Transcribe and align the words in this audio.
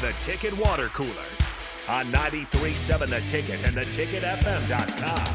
the 0.00 0.12
Ticket 0.18 0.56
Water 0.56 0.88
Cooler 0.88 1.10
on 1.88 2.10
93.7 2.12 3.08
The 3.10 3.20
Ticket 3.26 3.62
and 3.66 3.76
theticketfm.com. 3.76 5.34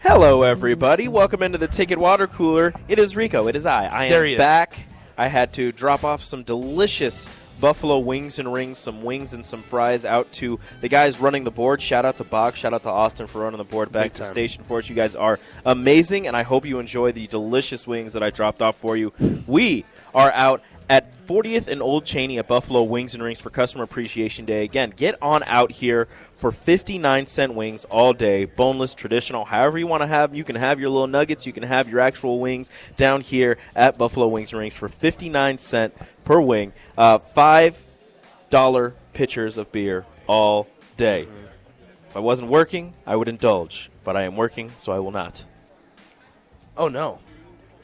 Hello, 0.00 0.42
everybody. 0.42 1.08
Welcome 1.08 1.42
into 1.42 1.58
the 1.58 1.68
Ticket 1.68 1.98
Water 1.98 2.26
Cooler. 2.26 2.74
It 2.88 2.98
is 2.98 3.16
Rico. 3.16 3.46
It 3.48 3.56
is 3.56 3.66
I. 3.66 3.86
I 3.86 4.04
am 4.06 4.10
There 4.10 4.24
he 4.24 4.32
is. 4.32 4.38
back. 4.38 4.78
I 5.16 5.28
had 5.28 5.52
to 5.54 5.70
drop 5.72 6.02
off 6.04 6.22
some 6.22 6.42
delicious 6.42 7.28
buffalo 7.64 7.98
wings 7.98 8.38
and 8.38 8.52
rings, 8.52 8.76
some 8.76 9.02
wings 9.02 9.32
and 9.32 9.42
some 9.42 9.62
fries 9.62 10.04
out 10.04 10.30
to 10.30 10.60
the 10.82 10.88
guys 10.88 11.18
running 11.18 11.44
the 11.44 11.50
board. 11.50 11.80
Shout 11.80 12.04
out 12.04 12.18
to 12.18 12.24
Bog. 12.24 12.56
Shout 12.56 12.74
out 12.74 12.82
to 12.82 12.90
Austin 12.90 13.26
for 13.26 13.40
running 13.40 13.56
the 13.56 13.64
board 13.64 13.90
back 13.90 14.04
Big 14.04 14.12
to 14.12 14.22
time. 14.24 14.28
station 14.30 14.62
for 14.62 14.80
us. 14.80 14.90
You 14.90 14.94
guys 14.94 15.14
are 15.14 15.40
amazing, 15.64 16.26
and 16.26 16.36
I 16.36 16.42
hope 16.42 16.66
you 16.66 16.78
enjoy 16.78 17.12
the 17.12 17.26
delicious 17.26 17.86
wings 17.86 18.12
that 18.12 18.22
I 18.22 18.28
dropped 18.28 18.60
off 18.60 18.76
for 18.76 18.98
you. 18.98 19.14
We 19.46 19.86
are 20.14 20.30
out 20.32 20.60
at 20.90 21.10
40th 21.26 21.68
and 21.68 21.80
Old 21.80 22.04
Cheney 22.04 22.38
at 22.38 22.46
Buffalo 22.46 22.82
Wings 22.82 23.14
and 23.14 23.22
Rings 23.22 23.40
for 23.40 23.48
Customer 23.48 23.84
Appreciation 23.84 24.44
Day. 24.44 24.64
Again, 24.64 24.92
get 24.94 25.16
on 25.22 25.42
out 25.44 25.72
here 25.72 26.06
for 26.34 26.52
59 26.52 27.24
cent 27.26 27.54
wings 27.54 27.86
all 27.86 28.12
day, 28.12 28.44
boneless, 28.44 28.94
traditional, 28.94 29.46
however 29.46 29.78
you 29.78 29.86
want 29.86 30.02
to 30.02 30.06
have. 30.06 30.34
You 30.34 30.44
can 30.44 30.56
have 30.56 30.78
your 30.78 30.90
little 30.90 31.06
nuggets, 31.06 31.46
you 31.46 31.52
can 31.52 31.62
have 31.62 31.88
your 31.88 32.00
actual 32.00 32.40
wings 32.40 32.70
down 32.96 33.22
here 33.22 33.56
at 33.74 33.96
Buffalo 33.96 34.28
Wings 34.28 34.52
and 34.52 34.60
Rings 34.60 34.74
for 34.74 34.88
59 34.88 35.56
cent 35.56 35.94
per 36.24 36.40
wing. 36.40 36.72
Uh, 36.96 37.18
five 37.18 37.82
dollar 38.50 38.94
pitchers 39.12 39.58
of 39.58 39.70
beer 39.72 40.04
all 40.26 40.66
day. 40.96 41.26
If 42.08 42.16
I 42.16 42.20
wasn't 42.20 42.50
working, 42.50 42.94
I 43.06 43.16
would 43.16 43.28
indulge, 43.28 43.90
but 44.04 44.16
I 44.16 44.22
am 44.22 44.36
working, 44.36 44.72
so 44.78 44.92
I 44.92 44.98
will 45.00 45.10
not. 45.10 45.44
Oh 46.76 46.88
no. 46.88 47.18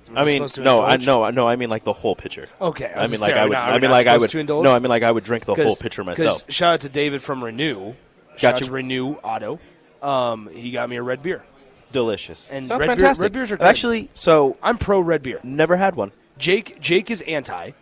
Am 0.09 0.19
I 0.19 0.25
mean, 0.25 0.37
supposed 0.39 0.55
to 0.57 0.63
no, 0.63 0.83
I 0.83 0.97
no, 0.97 1.30
no. 1.30 1.47
I 1.47 1.55
mean 1.57 1.71
like 1.71 1.85
the 1.85 1.93
whole 1.93 2.16
pitcher. 2.16 2.47
Okay, 2.61 2.93
I, 2.93 3.01
was 3.01 3.13
mean 3.13 3.21
like 3.21 3.30
say, 3.30 3.39
I 3.39 3.45
would. 3.45 3.53
not- 3.53 3.63
are 3.63 3.71
I 3.71 3.75
we 3.77 3.80
mean 3.80 3.91
not 3.91 3.97
like 3.97 4.07
I 4.09 4.15
supposed 4.15 4.35
would. 4.35 4.47
to? 4.49 4.63
No, 4.63 4.73
I 4.75 4.79
mean 4.80 4.88
like 4.88 5.02
I 5.05 5.11
would 5.13 5.23
drink 5.25 5.45
the 5.45 5.55
whole 5.55 5.77
pitcher 5.77 6.02
myself. 6.02 6.51
Shout 6.51 6.75
out 6.75 6.80
to 6.80 6.88
David 6.88 7.23
from 7.23 7.45
Renew. 7.45 7.95
Shout 8.37 8.41
Got 8.41 8.54
out 8.54 8.60
you. 8.60 8.66
to 8.66 8.73
Renew 8.73 9.13
Auto. 9.23 9.60
Um, 10.02 10.49
he 10.52 10.71
got 10.73 10.88
me 10.88 10.97
a 10.97 11.02
red 11.02 11.23
beer. 11.23 11.45
Delicious. 11.93 12.51
And 12.51 12.65
Sounds 12.66 12.80
red 12.80 12.87
beer- 12.87 12.97
fantastic. 12.97 13.23
red 13.25 13.32
beers 13.32 13.52
are 13.52 13.57
good. 13.59 13.66
Actually, 13.66 14.09
so 14.15 14.57
I'm 14.63 14.79
pro 14.79 14.99
red 15.01 15.23
beer. 15.23 15.38
never 15.45 15.77
had 15.77 15.95
one. 15.95 16.10
Jake 16.38 16.80
Jake 16.80 17.10
is 17.10 17.21
anti. 17.23 17.73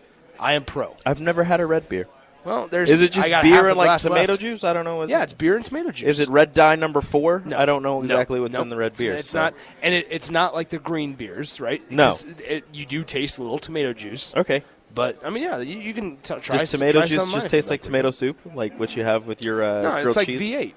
I 0.41 0.55
am 0.55 0.65
pro. 0.65 0.95
I've 1.07 1.21
never 1.21 1.45
had 1.45 1.61
a 1.61 1.67
red 1.67 1.89
beer. 1.89 2.07
Well, 2.45 2.69
there's 2.69 2.89
Is 2.89 3.01
it 3.03 3.13
just 3.13 3.29
beer 3.43 3.69
and 3.69 3.77
like 3.77 4.01
tomato 4.01 4.33
left. 4.33 4.41
juice? 4.41 4.65
I 4.65 4.73
don't 4.73 4.85
know. 4.85 5.03
Is 5.03 5.11
Yeah, 5.11 5.21
it, 5.21 5.25
it's 5.25 5.33
beer 5.35 5.57
and 5.57 5.65
tomato 5.65 5.91
juice. 5.91 6.09
is 6.09 6.21
it 6.21 6.29
red 6.31 6.55
dye 6.55 6.77
number 6.77 7.01
four? 7.01 7.43
No. 7.45 7.59
I 7.59 7.67
don't 7.67 7.83
know 7.83 7.97
No. 7.97 8.01
exactly 8.03 8.41
what's 8.41 8.55
Nope. 8.55 8.63
in 8.63 8.69
the 8.71 8.77
red 8.77 8.93
It's- 8.93 9.01
beer. 9.03 9.15
It's, 9.15 9.31
so- 9.31 9.39
not, 9.41 9.55
and 9.83 9.95
it, 9.95 10.07
it's 10.09 10.31
not 10.31 10.55
like 10.55 10.71
the 10.71 10.79
green 10.79 11.13
beers, 11.15 11.61
right? 11.61 11.83
No, 11.91 12.15
It, 12.47 12.65
you 12.73 12.87
do 12.87 13.05
taste 13.05 13.39
a 13.39 13.43
little 13.43 13.59
tomato 13.59 13.93
juice, 13.93 14.35
Okay. 14.37 14.63
but 14.95 15.19
I 15.25 15.31
mean, 15.31 15.43
yeah, 15.43 15.59
you, 15.59 15.79
you 15.79 15.93
can 15.93 16.17
t- 16.19 16.35
try. 16.37 16.57
Just 16.57 16.63
s- 16.65 16.71
tomato 16.73 17.01
try 17.01 17.07
juice 17.07 17.33
just 17.35 17.51
tastes 17.51 17.71
like 17.71 17.81
tomato 17.83 18.11
soup, 18.11 18.39
like 18.55 18.79
what 18.79 18.97
you 18.97 19.03
have 19.05 19.27
with 19.27 19.45
your 19.45 19.63
uh, 19.63 19.83
No, 19.83 19.91
grilled 19.93 20.07
it's 20.07 20.17
like 20.17 20.27
cheese. 20.27 20.41
V8. 20.41 20.75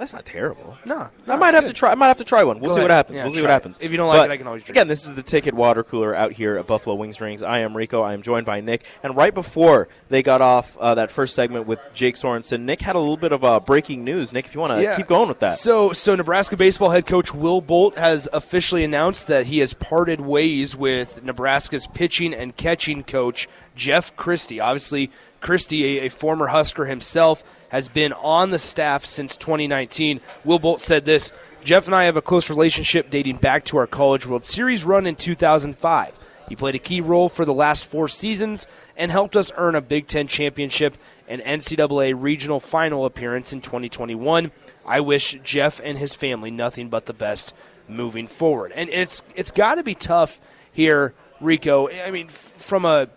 That's 0.00 0.14
not 0.14 0.24
terrible. 0.24 0.78
No, 0.86 1.10
I 1.28 1.36
might 1.36 1.52
have 1.52 1.66
to 1.66 1.74
try. 1.74 1.90
I 1.90 1.94
might 1.94 2.06
have 2.08 2.16
to 2.16 2.24
try 2.24 2.42
one. 2.42 2.58
We'll 2.58 2.70
Go 2.70 2.76
see 2.76 2.80
what 2.80 2.90
happens. 2.90 3.16
Yeah, 3.16 3.24
we'll 3.24 3.32
see 3.34 3.42
what 3.42 3.50
it. 3.50 3.52
happens. 3.52 3.78
If 3.82 3.90
you 3.90 3.98
don't 3.98 4.08
like 4.08 4.20
But 4.20 4.30
it, 4.30 4.32
I 4.32 4.36
can 4.38 4.46
always 4.46 4.62
drink 4.62 4.74
Again, 4.78 4.88
this 4.88 5.04
is 5.04 5.14
the 5.14 5.22
Ticket 5.22 5.52
Water 5.52 5.84
Cooler 5.84 6.14
out 6.14 6.32
here 6.32 6.56
at 6.56 6.66
Buffalo 6.66 6.94
Wings 6.96 7.20
Rings. 7.20 7.42
I 7.42 7.58
am 7.58 7.76
Rico. 7.76 8.00
I 8.00 8.14
am 8.14 8.22
joined 8.22 8.46
by 8.46 8.62
Nick. 8.62 8.86
And 9.02 9.14
right 9.14 9.34
before 9.34 9.88
they 10.08 10.22
got 10.22 10.40
off 10.40 10.74
uh, 10.78 10.94
that 10.94 11.10
first 11.10 11.34
segment 11.34 11.66
with 11.66 11.86
Jake 11.92 12.14
Sorensen, 12.14 12.62
Nick 12.62 12.80
had 12.80 12.96
a 12.96 12.98
little 12.98 13.18
bit 13.18 13.32
of 13.32 13.44
uh, 13.44 13.60
breaking 13.60 14.02
news. 14.02 14.32
Nick, 14.32 14.46
if 14.46 14.54
you 14.54 14.60
want 14.62 14.80
to 14.80 14.96
keep 14.96 15.06
going 15.06 15.28
with 15.28 15.40
that. 15.40 15.58
So, 15.58 15.92
so 15.92 16.14
Nebraska 16.14 16.56
baseball 16.56 16.88
head 16.88 17.04
coach 17.04 17.34
Will 17.34 17.60
Bolt 17.60 17.98
has 17.98 18.26
officially 18.32 18.84
announced 18.84 19.26
that 19.26 19.48
he 19.48 19.58
has 19.58 19.74
parted 19.74 20.22
ways 20.22 20.74
with 20.74 21.22
Nebraska's 21.22 21.86
pitching 21.86 22.32
and 22.32 22.56
catching 22.56 23.02
coach 23.02 23.50
Jeff 23.76 24.16
Christy. 24.16 24.60
Obviously, 24.60 25.10
Christy, 25.40 25.98
a, 25.98 26.06
a 26.06 26.08
former 26.08 26.46
Husker 26.46 26.86
himself, 26.86 27.44
has 27.70 27.88
been 27.88 28.12
on 28.12 28.50
the 28.50 28.58
staff 28.58 29.04
since 29.04 29.36
2019. 29.36 30.20
Will 30.44 30.58
Bolt 30.58 30.80
said 30.80 31.04
this: 31.04 31.32
Jeff 31.64 31.86
and 31.86 31.94
I 31.94 32.04
have 32.04 32.16
a 32.16 32.22
close 32.22 32.50
relationship 32.50 33.10
dating 33.10 33.36
back 33.36 33.64
to 33.66 33.78
our 33.78 33.86
College 33.86 34.26
World 34.26 34.44
Series 34.44 34.84
run 34.84 35.06
in 35.06 35.16
2005. 35.16 36.18
He 36.48 36.56
played 36.56 36.74
a 36.74 36.80
key 36.80 37.00
role 37.00 37.28
for 37.28 37.44
the 37.44 37.54
last 37.54 37.84
four 37.84 38.08
seasons 38.08 38.66
and 38.96 39.12
helped 39.12 39.36
us 39.36 39.52
earn 39.56 39.76
a 39.76 39.80
Big 39.80 40.08
Ten 40.08 40.26
championship 40.26 40.98
and 41.28 41.40
NCAA 41.42 42.12
regional 42.20 42.58
final 42.58 43.06
appearance 43.06 43.52
in 43.52 43.60
2021. 43.60 44.50
I 44.84 44.98
wish 44.98 45.38
Jeff 45.44 45.80
and 45.82 45.96
his 45.96 46.12
family 46.12 46.50
nothing 46.50 46.88
but 46.88 47.06
the 47.06 47.12
best 47.12 47.54
moving 47.86 48.26
forward. 48.26 48.72
And 48.72 48.90
it's 48.90 49.22
it's 49.36 49.52
got 49.52 49.76
to 49.76 49.84
be 49.84 49.94
tough 49.94 50.40
here, 50.72 51.14
Rico. 51.40 51.88
I 51.88 52.10
mean, 52.10 52.26
from 52.26 52.84
a 52.84 53.08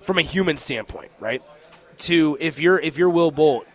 from 0.00 0.16
a 0.16 0.22
human 0.22 0.56
standpoint, 0.56 1.10
right? 1.20 1.42
To 1.98 2.36
if 2.40 2.60
you're 2.60 2.78
if 2.78 2.96
you're 2.96 3.10
Will 3.10 3.30
Bolt, 3.30 3.66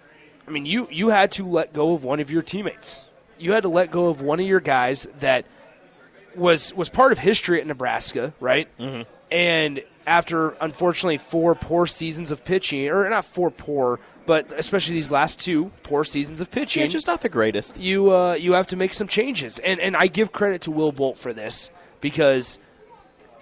I 0.47 0.51
mean, 0.51 0.65
you 0.65 0.87
you 0.91 1.09
had 1.09 1.31
to 1.31 1.45
let 1.45 1.73
go 1.73 1.93
of 1.93 2.03
one 2.03 2.19
of 2.19 2.31
your 2.31 2.41
teammates. 2.41 3.05
You 3.37 3.51
had 3.51 3.63
to 3.63 3.69
let 3.69 3.91
go 3.91 4.07
of 4.07 4.21
one 4.21 4.39
of 4.39 4.45
your 4.45 4.59
guys 4.59 5.07
that 5.19 5.45
was 6.35 6.73
was 6.73 6.89
part 6.89 7.11
of 7.11 7.19
history 7.19 7.59
at 7.59 7.67
Nebraska, 7.67 8.33
right? 8.39 8.67
Mm-hmm. 8.79 9.09
And 9.31 9.81
after 10.05 10.51
unfortunately 10.61 11.17
four 11.17 11.55
poor 11.55 11.85
seasons 11.85 12.31
of 12.31 12.45
pitching, 12.45 12.87
or 12.89 13.09
not 13.09 13.25
four 13.25 13.51
poor, 13.51 13.99
but 14.25 14.51
especially 14.57 14.95
these 14.95 15.11
last 15.11 15.39
two 15.39 15.71
poor 15.83 16.03
seasons 16.03 16.41
of 16.41 16.51
pitching, 16.51 16.81
yeah, 16.83 16.87
just 16.87 17.07
not 17.07 17.21
the 17.21 17.29
greatest. 17.29 17.79
you 17.79 18.13
uh, 18.13 18.33
you 18.33 18.53
have 18.53 18.67
to 18.67 18.75
make 18.75 18.93
some 18.93 19.07
changes. 19.07 19.59
And 19.59 19.79
and 19.79 19.95
I 19.95 20.07
give 20.07 20.31
credit 20.31 20.61
to 20.63 20.71
Will 20.71 20.91
Bolt 20.91 21.17
for 21.17 21.33
this 21.33 21.71
because 22.01 22.59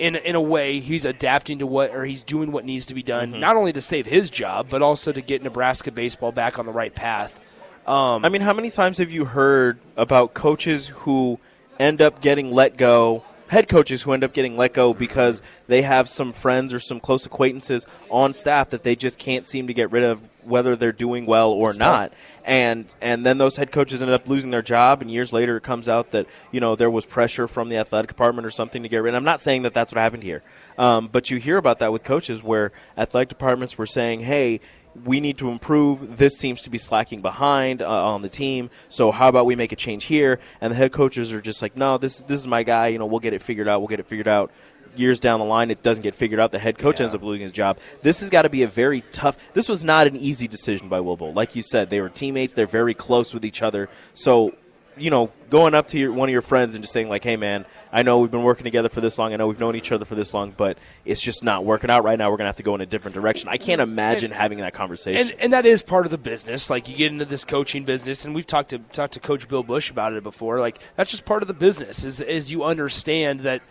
in 0.02 0.16
in 0.16 0.36
a 0.36 0.42
way 0.42 0.80
he's 0.80 1.06
adapting 1.06 1.60
to 1.60 1.68
what 1.68 1.92
or 1.92 2.06
he's 2.06 2.24
doing 2.24 2.52
what 2.52 2.66
needs 2.66 2.88
to 2.88 2.96
be 2.96 3.04
done, 3.04 3.32
mm-hmm. 3.32 3.40
not 3.40 3.56
only 3.56 3.72
to 3.72 3.82
save 3.82 4.08
his 4.08 4.32
job 4.32 4.68
but 4.68 4.82
also 4.82 5.12
to 5.12 5.22
get 5.22 5.44
Nebraska 5.44 5.92
baseball 5.92 6.32
back 6.32 6.58
on 6.58 6.66
the 6.66 6.72
right 6.72 6.94
path. 6.94 7.40
Um, 7.86 8.26
I 8.26 8.30
mean, 8.30 8.42
how 8.42 8.54
many 8.54 8.70
times 8.70 8.98
have 8.98 9.12
you 9.12 9.26
heard 9.26 9.80
about 9.96 10.34
coaches 10.34 10.88
who 10.88 11.40
end 11.80 12.02
up 12.02 12.20
getting 12.22 12.52
let 12.52 12.78
go? 12.78 13.24
Head 13.52 13.68
coaches 13.68 14.04
who 14.04 14.14
end 14.14 14.24
up 14.24 14.32
getting 14.32 14.56
let 14.56 14.74
go 14.74 14.94
because 14.94 15.44
they 15.68 15.82
have 15.82 16.08
some 16.08 16.32
friends 16.32 16.74
or 16.74 16.80
some 16.80 17.02
close 17.02 17.26
acquaintances 17.26 17.86
on 18.10 18.32
staff 18.32 18.70
that 18.70 18.84
they 18.84 18.96
just 18.96 19.20
can't 19.20 19.46
seem 19.46 19.68
to 19.68 19.74
get 19.74 19.92
rid 19.92 20.04
of, 20.06 20.24
whether 20.46 20.78
they're 20.78 20.94
doing 20.94 21.26
well 21.26 21.52
or 21.52 21.74
not. 21.74 22.14
And 22.46 22.86
and 23.02 23.26
then 23.26 23.40
those 23.40 23.58
head 23.58 23.74
coaches 23.74 24.02
end 24.02 24.10
up 24.10 24.26
losing 24.30 24.52
their 24.52 24.62
job, 24.62 25.02
and 25.02 25.12
years 25.12 25.34
later 25.34 25.58
it 25.58 25.64
comes 25.64 25.90
out 25.90 26.12
that 26.12 26.28
you 26.54 26.62
know 26.62 26.78
there 26.78 26.90
was 26.90 27.06
pressure 27.06 27.46
from 27.46 27.68
the 27.68 27.76
athletic 27.76 28.08
department 28.08 28.46
or 28.46 28.52
something 28.52 28.84
to 28.84 28.90
get 28.90 29.00
rid. 29.00 29.14
Of 29.14 29.18
I'm 29.18 29.26
not 29.26 29.42
saying 29.42 29.64
that 29.64 29.74
that's 29.74 29.92
what 29.92 30.00
happened 30.00 30.24
here, 30.24 30.44
um, 30.78 31.10
but 31.12 31.30
you 31.30 31.36
hear 31.36 31.58
about 31.58 31.80
that 31.80 31.92
with 31.92 32.06
coaches 32.06 32.42
where 32.42 32.72
athletic 32.98 33.28
departments 33.28 33.78
were 33.78 33.86
saying, 33.86 34.22
"Hey." 34.22 34.62
We 35.06 35.20
need 35.20 35.38
to 35.38 35.50
improve. 35.50 36.18
This 36.18 36.38
seems 36.38 36.62
to 36.64 36.70
be 36.70 36.78
slacking 36.78 37.22
behind 37.22 37.82
uh, 37.82 38.06
on 38.06 38.22
the 38.22 38.30
team. 38.30 38.70
So 38.90 39.12
how 39.12 39.28
about 39.28 39.46
we 39.46 39.56
make 39.56 39.72
a 39.72 39.76
change 39.76 40.06
here? 40.06 40.40
And 40.60 40.72
the 40.72 40.76
head 40.76 40.92
coaches 40.92 41.34
are 41.34 41.42
just 41.42 41.62
like, 41.62 41.78
no, 41.78 41.98
this 41.98 42.24
this 42.24 42.40
is 42.40 42.48
my 42.48 42.64
guy. 42.64 42.88
You 42.88 43.00
know, 43.00 43.06
we'll 43.06 43.20
get 43.20 43.34
it 43.34 43.42
figured 43.42 43.68
out. 43.68 43.80
We'll 43.80 43.88
get 43.88 44.00
it 44.00 44.08
figured 44.08 44.28
out. 44.28 44.52
Years 44.98 45.22
down 45.22 45.40
the 45.40 45.46
line, 45.46 45.72
it 45.72 45.84
doesn't 45.84 46.02
get 46.02 46.16
figured 46.16 46.42
out. 46.42 46.52
The 46.52 46.60
head 46.60 46.78
coach 46.78 47.00
ends 47.00 47.16
up 47.16 47.24
losing 47.24 47.44
his 47.44 47.54
job. 47.54 47.80
This 48.02 48.20
has 48.20 48.30
got 48.30 48.42
to 48.42 48.50
be 48.50 48.64
a 48.64 48.68
very 48.68 49.02
tough. 49.14 49.38
This 49.54 49.70
was 49.70 49.86
not 49.86 50.06
an 50.06 50.18
easy 50.18 50.50
decision 50.50 50.90
by 50.90 51.00
Will 51.00 51.16
Bolt. 51.16 51.34
Like 51.34 51.56
you 51.56 51.62
said, 51.62 51.90
they 51.90 52.02
were 52.02 52.10
teammates. 52.10 52.52
They're 52.52 52.68
very 52.68 52.94
close 52.94 53.34
with 53.34 53.46
each 53.46 53.62
other. 53.62 53.88
So 54.14 54.54
you 55.02 55.10
know, 55.10 55.32
going 55.50 55.74
up 55.74 55.88
to 55.88 56.00
your, 56.00 56.14
one 56.14 56.30
of 56.30 56.34
your 56.34 56.42
friends 56.42 56.76
and 56.76 56.84
just 56.84 56.94
saying 56.94 57.10
like, 57.10 57.24
"Hey, 57.24 57.36
man, 57.36 57.66
I 57.92 58.04
know 58.04 58.20
we've 58.20 58.32
been 58.32 58.44
working 58.44 58.64
together 58.64 58.90
for 58.90 59.02
this 59.02 59.18
long. 59.18 59.34
I 59.34 59.38
know 59.38 59.48
we've 59.48 59.60
known 59.60 59.76
each 59.76 59.92
other 59.92 60.06
for 60.06 60.16
this 60.16 60.34
long, 60.34 60.54
but 60.56 60.78
it's 61.06 61.22
just 61.22 61.44
not 61.44 61.66
working 61.66 61.90
out 61.90 62.04
right 62.04 62.18
now. 62.18 62.30
We're 62.30 62.38
gonna 62.38 62.50
have 62.50 62.58
to 62.58 62.64
go 62.64 62.76
in 62.76 62.82
a 62.82 62.86
different 62.86 63.16
direction." 63.16 63.50
I 63.50 63.58
can't 63.58 63.82
imagine 63.82 64.32
having 64.32 64.60
that 64.60 64.74
conversation. 64.74 65.30
And 65.30 65.40
and 65.40 65.54
that 65.54 65.66
is 65.66 65.82
part 65.82 66.06
of 66.06 66.12
the 66.12 66.18
business. 66.18 66.70
Like 66.70 66.88
you 66.88 66.96
get 66.96 67.12
into 67.12 67.26
this 67.26 67.44
coaching 67.44 67.84
business, 67.84 68.26
and 68.26 68.36
we've 68.36 68.48
talked 68.48 68.70
to 68.70 68.80
talked 68.80 69.14
to 69.14 69.20
Coach 69.20 69.48
Bill 69.48 69.64
Bush 69.64 69.90
about 69.90 70.14
it 70.14 70.24
before. 70.24 70.60
Like 70.60 70.80
that's 70.96 71.12
just 71.12 71.26
part 71.26 71.42
of 71.42 71.48
the 71.48 71.54
business. 71.54 72.06
Is 72.06 72.22
is 72.22 72.52
you 72.52 72.64
understand 72.64 73.42
that 73.42 73.62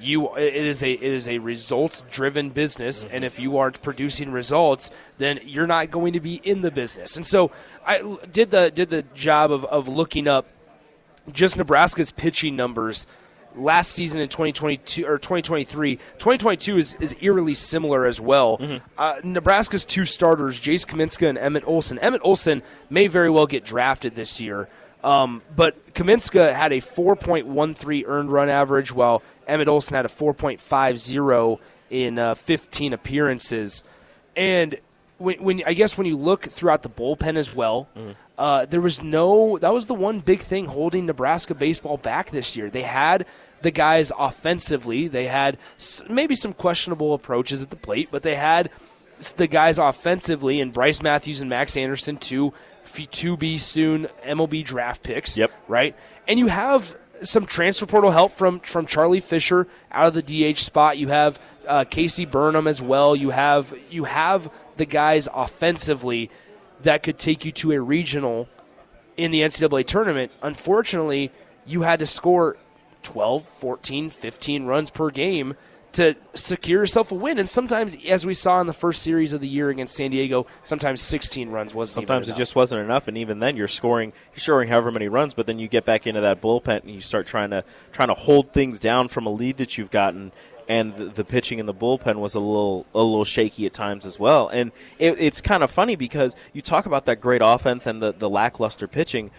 you 0.00 0.34
it 0.36 0.54
is 0.54 0.82
a 0.82 0.92
it 0.92 1.02
is 1.02 1.28
a 1.28 1.38
results 1.38 2.04
driven 2.10 2.50
business, 2.50 3.04
mm-hmm. 3.04 3.14
and 3.14 3.24
if 3.24 3.38
you 3.38 3.58
aren't 3.58 3.80
producing 3.82 4.32
results, 4.32 4.90
then 5.18 5.40
you're 5.44 5.66
not 5.66 5.90
going 5.90 6.14
to 6.14 6.20
be 6.20 6.36
in 6.36 6.62
the 6.62 6.70
business. 6.70 7.16
And 7.16 7.26
so 7.26 7.50
i 7.86 8.02
did 8.30 8.50
the 8.50 8.70
did 8.70 8.90
the 8.90 9.02
job 9.14 9.52
of 9.52 9.64
of 9.66 9.88
looking 9.88 10.28
up 10.28 10.46
just 11.32 11.56
Nebraska's 11.56 12.10
pitching 12.10 12.56
numbers 12.56 13.06
last 13.56 13.92
season 13.92 14.20
in 14.20 14.28
2022 14.28 15.04
or 15.04 15.18
2023. 15.18 15.96
2022 15.96 16.78
is, 16.78 16.94
is 16.96 17.16
eerily 17.20 17.54
similar 17.54 18.06
as 18.06 18.20
well. 18.20 18.58
Uh, 18.96 19.20
Nebraska's 19.24 19.84
two 19.84 20.04
starters, 20.04 20.60
Jace 20.60 20.86
Kaminska 20.86 21.28
and 21.28 21.38
Emmett 21.38 21.66
Olson. 21.66 21.98
Emmett 21.98 22.22
Olson 22.24 22.62
may 22.88 23.06
very 23.06 23.30
well 23.30 23.46
get 23.46 23.64
drafted 23.64 24.14
this 24.14 24.40
year. 24.40 24.68
Um, 25.02 25.42
but 25.56 25.94
Kaminska 25.94 26.52
had 26.54 26.72
a 26.72 26.78
4.13 26.78 28.04
earned 28.06 28.30
run 28.30 28.48
average, 28.48 28.92
while 28.92 29.22
Emmett 29.46 29.68
Olson 29.68 29.94
had 29.94 30.04
a 30.04 30.08
4.50 30.08 31.58
in 31.88 32.18
uh, 32.18 32.34
15 32.34 32.92
appearances. 32.92 33.82
And 34.36 34.78
when, 35.20 35.42
when 35.42 35.62
I 35.66 35.74
guess 35.74 35.96
when 35.98 36.06
you 36.06 36.16
look 36.16 36.44
throughout 36.46 36.82
the 36.82 36.88
bullpen 36.88 37.36
as 37.36 37.54
well, 37.54 37.88
uh, 38.38 38.64
there 38.66 38.80
was 38.80 39.02
no. 39.02 39.58
That 39.58 39.72
was 39.72 39.86
the 39.86 39.94
one 39.94 40.20
big 40.20 40.40
thing 40.40 40.66
holding 40.66 41.06
Nebraska 41.06 41.54
baseball 41.54 41.96
back 41.98 42.30
this 42.30 42.56
year. 42.56 42.70
They 42.70 42.82
had 42.82 43.26
the 43.62 43.70
guys 43.70 44.10
offensively. 44.18 45.06
They 45.08 45.26
had 45.26 45.58
maybe 46.08 46.34
some 46.34 46.54
questionable 46.54 47.12
approaches 47.14 47.62
at 47.62 47.70
the 47.70 47.76
plate, 47.76 48.08
but 48.10 48.22
they 48.22 48.34
had 48.34 48.70
the 49.36 49.46
guys 49.46 49.76
offensively 49.78 50.60
and 50.60 50.72
Brice 50.72 51.02
Matthews 51.02 51.40
and 51.42 51.50
Max 51.50 51.76
Anderson 51.76 52.16
two 52.16 52.54
f- 52.84 53.10
to 53.10 53.36
be 53.36 53.58
soon 53.58 54.08
MLB 54.26 54.64
draft 54.64 55.02
picks. 55.02 55.36
Yep. 55.36 55.52
Right, 55.68 55.94
and 56.26 56.38
you 56.38 56.46
have 56.46 56.96
some 57.22 57.44
transfer 57.44 57.84
portal 57.84 58.10
help 58.10 58.32
from 58.32 58.60
from 58.60 58.86
Charlie 58.86 59.20
Fisher 59.20 59.66
out 59.92 60.06
of 60.06 60.14
the 60.14 60.22
DH 60.54 60.56
spot. 60.58 60.96
You 60.96 61.08
have 61.08 61.38
uh, 61.68 61.84
Casey 61.84 62.24
Burnham 62.24 62.66
as 62.66 62.80
well. 62.80 63.14
You 63.14 63.28
have 63.28 63.74
you 63.90 64.04
have 64.04 64.50
the 64.80 64.86
guys 64.86 65.28
offensively 65.34 66.30
that 66.80 67.02
could 67.02 67.18
take 67.18 67.44
you 67.44 67.52
to 67.52 67.70
a 67.72 67.80
regional 67.80 68.48
in 69.18 69.30
the 69.30 69.42
NCAA 69.42 69.86
tournament. 69.86 70.32
Unfortunately, 70.42 71.30
you 71.66 71.82
had 71.82 71.98
to 71.98 72.06
score 72.06 72.56
12, 73.02 73.44
14, 73.44 74.08
15 74.08 74.64
runs 74.64 74.90
per 74.90 75.10
game 75.10 75.54
to 75.92 76.14
secure 76.32 76.80
yourself 76.80 77.12
a 77.12 77.14
win. 77.14 77.38
And 77.38 77.46
sometimes, 77.46 77.94
as 78.08 78.24
we 78.24 78.32
saw 78.32 78.58
in 78.62 78.66
the 78.66 78.72
first 78.72 79.02
series 79.02 79.34
of 79.34 79.42
the 79.42 79.48
year 79.48 79.68
against 79.68 79.94
San 79.94 80.12
Diego, 80.12 80.46
sometimes 80.64 81.02
16 81.02 81.50
runs 81.50 81.74
wasn't 81.74 82.06
Sometimes 82.06 82.30
it 82.30 82.36
just 82.36 82.56
wasn't 82.56 82.82
enough, 82.82 83.06
and 83.06 83.18
even 83.18 83.40
then, 83.40 83.58
you're 83.58 83.68
scoring, 83.68 84.14
you're 84.32 84.40
scoring 84.40 84.68
however 84.68 84.90
many 84.90 85.08
runs. 85.08 85.34
But 85.34 85.46
then 85.46 85.58
you 85.58 85.68
get 85.68 85.84
back 85.84 86.06
into 86.06 86.22
that 86.22 86.40
bullpen, 86.40 86.84
and 86.84 86.90
you 86.90 87.02
start 87.02 87.26
trying 87.26 87.50
to 87.50 87.64
trying 87.92 88.08
to 88.08 88.14
hold 88.14 88.52
things 88.52 88.80
down 88.80 89.08
from 89.08 89.26
a 89.26 89.30
lead 89.30 89.58
that 89.58 89.76
you've 89.76 89.90
gotten. 89.90 90.32
And 90.70 90.94
the, 90.94 91.06
the 91.06 91.24
pitching 91.24 91.58
in 91.58 91.66
the 91.66 91.74
bullpen 91.74 92.16
was 92.16 92.34
a 92.36 92.40
little 92.40 92.86
a 92.94 93.02
little 93.02 93.24
shaky 93.24 93.66
at 93.66 93.72
times 93.72 94.06
as 94.06 94.20
well. 94.20 94.48
And 94.48 94.70
it, 95.00 95.16
it's 95.18 95.40
kind 95.40 95.62
of 95.64 95.70
funny 95.70 95.96
because 95.96 96.36
you 96.52 96.62
talk 96.62 96.86
about 96.86 97.06
that 97.06 97.20
great 97.20 97.40
offense 97.44 97.86
and 97.88 98.00
the, 98.00 98.12
the 98.12 98.30
lackluster 98.30 98.86
pitching, 98.86 99.32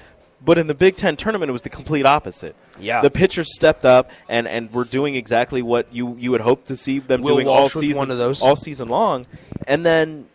but 0.44 0.58
in 0.58 0.68
the 0.68 0.74
Big 0.76 0.96
Ten 0.98 1.16
tournament, 1.16 1.48
it 1.50 1.54
was 1.54 1.62
the 1.62 1.70
complete 1.70 2.06
opposite. 2.06 2.56
Yeah. 2.80 3.02
the 3.02 3.10
pitchers 3.12 3.54
stepped 3.56 3.86
up 3.86 4.12
and, 4.28 4.46
and 4.48 4.74
were 4.74 4.84
doing 4.84 5.16
exactly 5.16 5.62
what 5.62 5.94
you, 5.94 6.18
you 6.20 6.32
would 6.32 6.42
hope 6.42 6.66
to 6.66 6.76
see 6.76 7.00
them 7.00 7.22
Will 7.22 7.36
doing 7.36 7.48
Walsh 7.48 7.76
all 7.76 7.82
season 7.82 7.98
one 8.00 8.12
of 8.12 8.18
those. 8.18 8.42
all 8.42 8.56
season 8.58 8.90
long. 8.90 9.26
And 9.68 9.86
then 9.86 10.28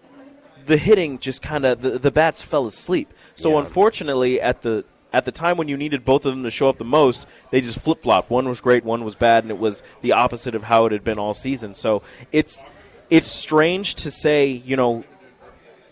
the 0.65 0.77
hitting 0.79 1.19
just 1.19 1.43
kind 1.43 1.67
of 1.67 1.83
the, 1.83 1.99
the 1.99 2.11
bats 2.11 2.41
fell 2.41 2.67
asleep. 2.67 3.13
So 3.35 3.51
Yeah. 3.53 3.59
unfortunately, 3.61 4.41
at 4.41 4.63
the 4.63 4.85
at 5.17 5.25
the 5.25 5.33
time 5.33 5.57
when 5.57 5.67
you 5.67 5.79
needed 5.79 6.05
both 6.05 6.27
of 6.27 6.35
them 6.35 6.43
to 6.43 6.51
show 6.51 6.69
up 6.69 6.77
the 6.77 6.85
most, 6.85 7.27
they 7.51 7.63
just 7.63 7.79
flip 7.79 8.03
flopped. 8.03 8.29
One 8.29 8.47
was 8.47 8.61
great, 8.61 8.85
one 8.85 9.03
was 9.03 9.15
bad, 9.15 9.45
and 9.45 9.51
it 9.51 9.57
was 9.57 9.83
the 10.03 10.13
opposite 10.13 10.55
of 10.55 10.65
how 10.65 10.85
it 10.85 10.93
had 10.93 11.05
been 11.05 11.19
all 11.19 11.33
season. 11.33 11.73
So 11.73 12.03
it's 12.33 12.63
it's 13.09 13.27
strange 13.27 13.95
to 13.95 14.11
say, 14.11 14.49
you 14.49 14.77
know, 14.77 15.05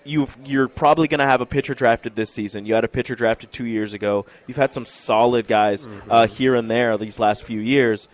you've 0.05 0.37
you're 0.45 0.69
probably 0.69 1.09
going 1.09 1.21
to 1.21 1.25
have 1.25 1.41
a 1.41 1.47
pitcher 1.47 1.73
drafted 1.73 2.17
this 2.17 2.31
season. 2.31 2.67
You 2.67 2.75
had 2.75 2.85
a 2.85 2.89
pitcher 2.89 3.15
drafted 3.15 3.51
two 3.51 3.65
years 3.65 3.95
ago. 3.95 4.27
You've 4.47 4.59
had 4.59 4.75
some 4.75 4.85
solid 4.85 5.47
guys 5.47 5.89
uh, 6.11 6.27
here 6.27 6.55
and 6.55 6.71
there 6.71 6.99
these 6.99 7.19
last 7.19 7.45
few 7.45 7.61
years, 7.61 8.09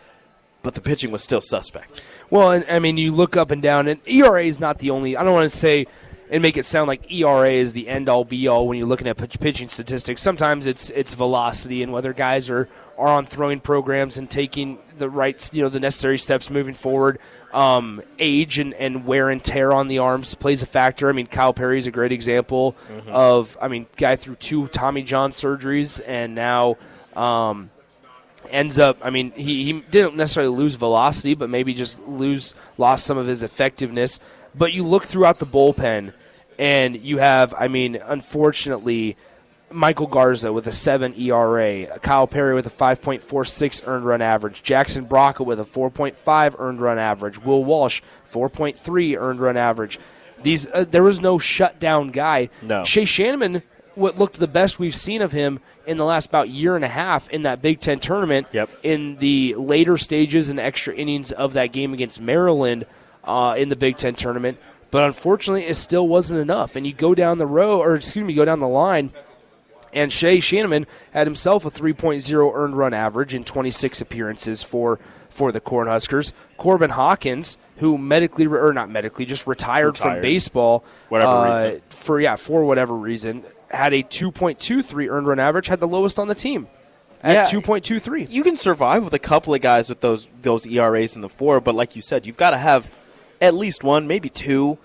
but 0.62 0.74
the 0.74 0.80
pitching 0.80 1.10
was 1.10 1.24
still 1.24 1.40
suspect. 1.40 2.00
Well, 2.30 2.52
and 2.52 2.64
I 2.70 2.78
mean, 2.78 2.98
you 2.98 3.10
look 3.10 3.36
up 3.36 3.50
and 3.50 3.60
down, 3.60 3.88
and 3.88 4.00
ERA 4.06 4.44
is 4.44 4.60
not 4.60 4.78
the 4.78 4.90
only. 4.90 5.16
I 5.16 5.24
don't 5.24 5.34
want 5.34 5.50
to 5.50 5.58
say 5.58 5.88
and 6.30 6.42
make 6.42 6.56
it 6.56 6.64
sound 6.64 6.86
like 6.86 7.10
ERA 7.12 7.50
is 7.50 7.72
the 7.72 7.88
end 7.88 8.08
all 8.08 8.24
be 8.24 8.46
all 8.46 8.68
when 8.68 8.78
you're 8.78 8.86
looking 8.86 9.08
at 9.08 9.16
pitch- 9.16 9.40
pitching 9.40 9.68
statistics. 9.68 10.22
Sometimes 10.22 10.66
it's 10.66 10.90
it's 10.90 11.12
velocity 11.14 11.82
and 11.82 11.92
whether 11.92 12.12
guys 12.12 12.48
are 12.48 12.68
are 12.96 13.08
on 13.08 13.26
throwing 13.26 13.60
programs 13.60 14.16
and 14.16 14.30
taking 14.30 14.78
the 14.98 15.08
right, 15.08 15.50
you 15.52 15.62
know, 15.62 15.68
the 15.68 15.80
necessary 15.80 16.18
steps 16.18 16.50
moving 16.50 16.74
forward. 16.74 17.18
Um, 17.52 18.00
age 18.20 18.60
and, 18.60 18.74
and 18.74 19.04
wear 19.06 19.28
and 19.28 19.42
tear 19.42 19.72
on 19.72 19.88
the 19.88 19.98
arms 19.98 20.36
plays 20.36 20.62
a 20.62 20.66
factor. 20.66 21.08
I 21.08 21.12
mean, 21.12 21.26
Kyle 21.26 21.52
Perry 21.52 21.78
is 21.78 21.88
a 21.88 21.90
great 21.90 22.12
example 22.12 22.76
of. 23.08 23.58
I 23.60 23.66
mean, 23.66 23.86
guy 23.96 24.14
through 24.14 24.36
two 24.36 24.68
Tommy 24.68 25.02
John 25.02 25.30
surgeries 25.32 26.00
and 26.06 26.34
now. 26.34 26.76
Um, 27.14 27.70
ends 28.48 28.78
up 28.78 28.98
I 29.02 29.10
mean 29.10 29.32
he, 29.32 29.64
he 29.64 29.80
didn't 29.80 30.16
necessarily 30.16 30.56
lose 30.56 30.74
velocity 30.74 31.34
but 31.34 31.50
maybe 31.50 31.74
just 31.74 32.00
lose 32.08 32.54
lost 32.78 33.04
some 33.04 33.18
of 33.18 33.26
his 33.26 33.42
effectiveness 33.42 34.18
but 34.54 34.72
you 34.72 34.84
look 34.84 35.04
throughout 35.04 35.38
the 35.38 35.46
bullpen 35.46 36.12
and 36.58 36.96
you 36.96 37.18
have 37.18 37.54
I 37.58 37.68
mean 37.68 37.96
unfortunately 37.96 39.16
Michael 39.72 40.08
Garza 40.08 40.52
with 40.52 40.66
a 40.66 40.72
7 40.72 41.14
ERA, 41.16 41.98
Kyle 42.00 42.26
Perry 42.26 42.54
with 42.54 42.66
a 42.66 42.70
5.46 42.70 43.86
earned 43.86 44.04
run 44.04 44.20
average, 44.20 44.62
Jackson 44.62 45.06
Braca 45.06 45.46
with 45.46 45.60
a 45.60 45.64
4.5 45.64 46.56
earned 46.58 46.80
run 46.80 46.98
average, 46.98 47.40
Will 47.42 47.64
Walsh 47.64 48.02
4.3 48.30 49.16
earned 49.16 49.40
run 49.40 49.56
average. 49.56 49.98
These 50.42 50.66
uh, 50.72 50.84
there 50.84 51.02
was 51.02 51.20
no 51.20 51.38
shutdown 51.38 52.10
guy. 52.10 52.48
No. 52.62 52.82
Shea 52.84 53.04
Shannon 53.04 53.62
what 53.94 54.18
looked 54.18 54.38
the 54.38 54.48
best 54.48 54.78
we've 54.78 54.94
seen 54.94 55.20
of 55.20 55.32
him 55.32 55.60
in 55.86 55.96
the 55.98 56.04
last 56.04 56.26
about 56.26 56.48
year 56.48 56.76
and 56.76 56.84
a 56.84 56.88
half 56.88 57.28
in 57.30 57.42
that 57.42 57.60
Big 57.60 57.80
Ten 57.80 57.98
tournament. 57.98 58.46
Yep. 58.52 58.70
In 58.82 59.16
the 59.16 59.54
later 59.56 59.98
stages 59.98 60.48
and 60.48 60.58
extra 60.58 60.94
innings 60.94 61.32
of 61.32 61.52
that 61.54 61.72
game 61.72 61.92
against 61.92 62.20
Maryland 62.20 62.86
uh, 63.24 63.54
in 63.58 63.68
the 63.68 63.76
Big 63.76 63.96
Ten 63.96 64.14
tournament, 64.14 64.58
but 64.90 65.04
unfortunately, 65.04 65.64
it 65.64 65.74
still 65.74 66.06
wasn't 66.08 66.40
enough. 66.40 66.76
And 66.76 66.86
you 66.86 66.92
go 66.92 67.14
down 67.14 67.38
the 67.38 67.46
row, 67.46 67.80
or 67.80 67.94
excuse 67.94 68.24
me, 68.24 68.34
go 68.34 68.44
down 68.44 68.60
the 68.60 68.68
line. 68.68 69.12
And 69.92 70.12
Shay 70.12 70.38
Schanaman 70.38 70.86
had 71.12 71.26
himself 71.26 71.64
a 71.64 71.70
3.0 71.70 72.52
earned 72.54 72.76
run 72.76 72.94
average 72.94 73.34
in 73.34 73.42
26 73.44 74.00
appearances 74.00 74.62
for 74.62 74.98
for 75.28 75.52
the 75.52 75.60
Cornhuskers. 75.60 76.32
Corbin 76.56 76.90
Hawkins, 76.90 77.56
who 77.78 77.96
medically 77.98 78.46
or 78.46 78.72
not 78.72 78.88
medically, 78.90 79.24
just 79.24 79.46
retired, 79.46 79.96
from 79.96 80.20
baseball, 80.20 80.84
Whatever 81.08 81.30
uh, 81.32 81.48
reason. 81.64 81.82
for 81.88 82.20
yeah 82.20 82.36
for 82.36 82.64
whatever 82.64 82.94
reason, 82.94 83.44
had 83.70 83.92
a 83.92 84.02
2.23 84.04 85.08
earned 85.10 85.26
run 85.26 85.38
average, 85.40 85.66
had 85.68 85.80
the 85.80 85.88
lowest 85.88 86.18
on 86.18 86.28
the 86.28 86.34
team 86.36 86.68
at 87.22 87.32
Yeah. 87.52 87.60
2.23. 87.60 88.28
You 88.30 88.42
can 88.44 88.56
survive 88.56 89.02
with 89.04 89.14
a 89.14 89.18
couple 89.18 89.54
of 89.54 89.60
guys 89.60 89.88
with 89.88 90.00
those 90.00 90.28
those 90.42 90.66
ERAs 90.66 91.16
in 91.16 91.20
the 91.22 91.28
four, 91.28 91.60
but 91.60 91.74
like 91.74 91.96
you 91.96 92.02
said, 92.02 92.26
you've 92.26 92.36
got 92.36 92.50
to 92.50 92.58
have 92.58 92.90
at 93.40 93.54
least 93.54 93.82
one, 93.82 94.06
maybe 94.06 94.28
two, 94.28 94.78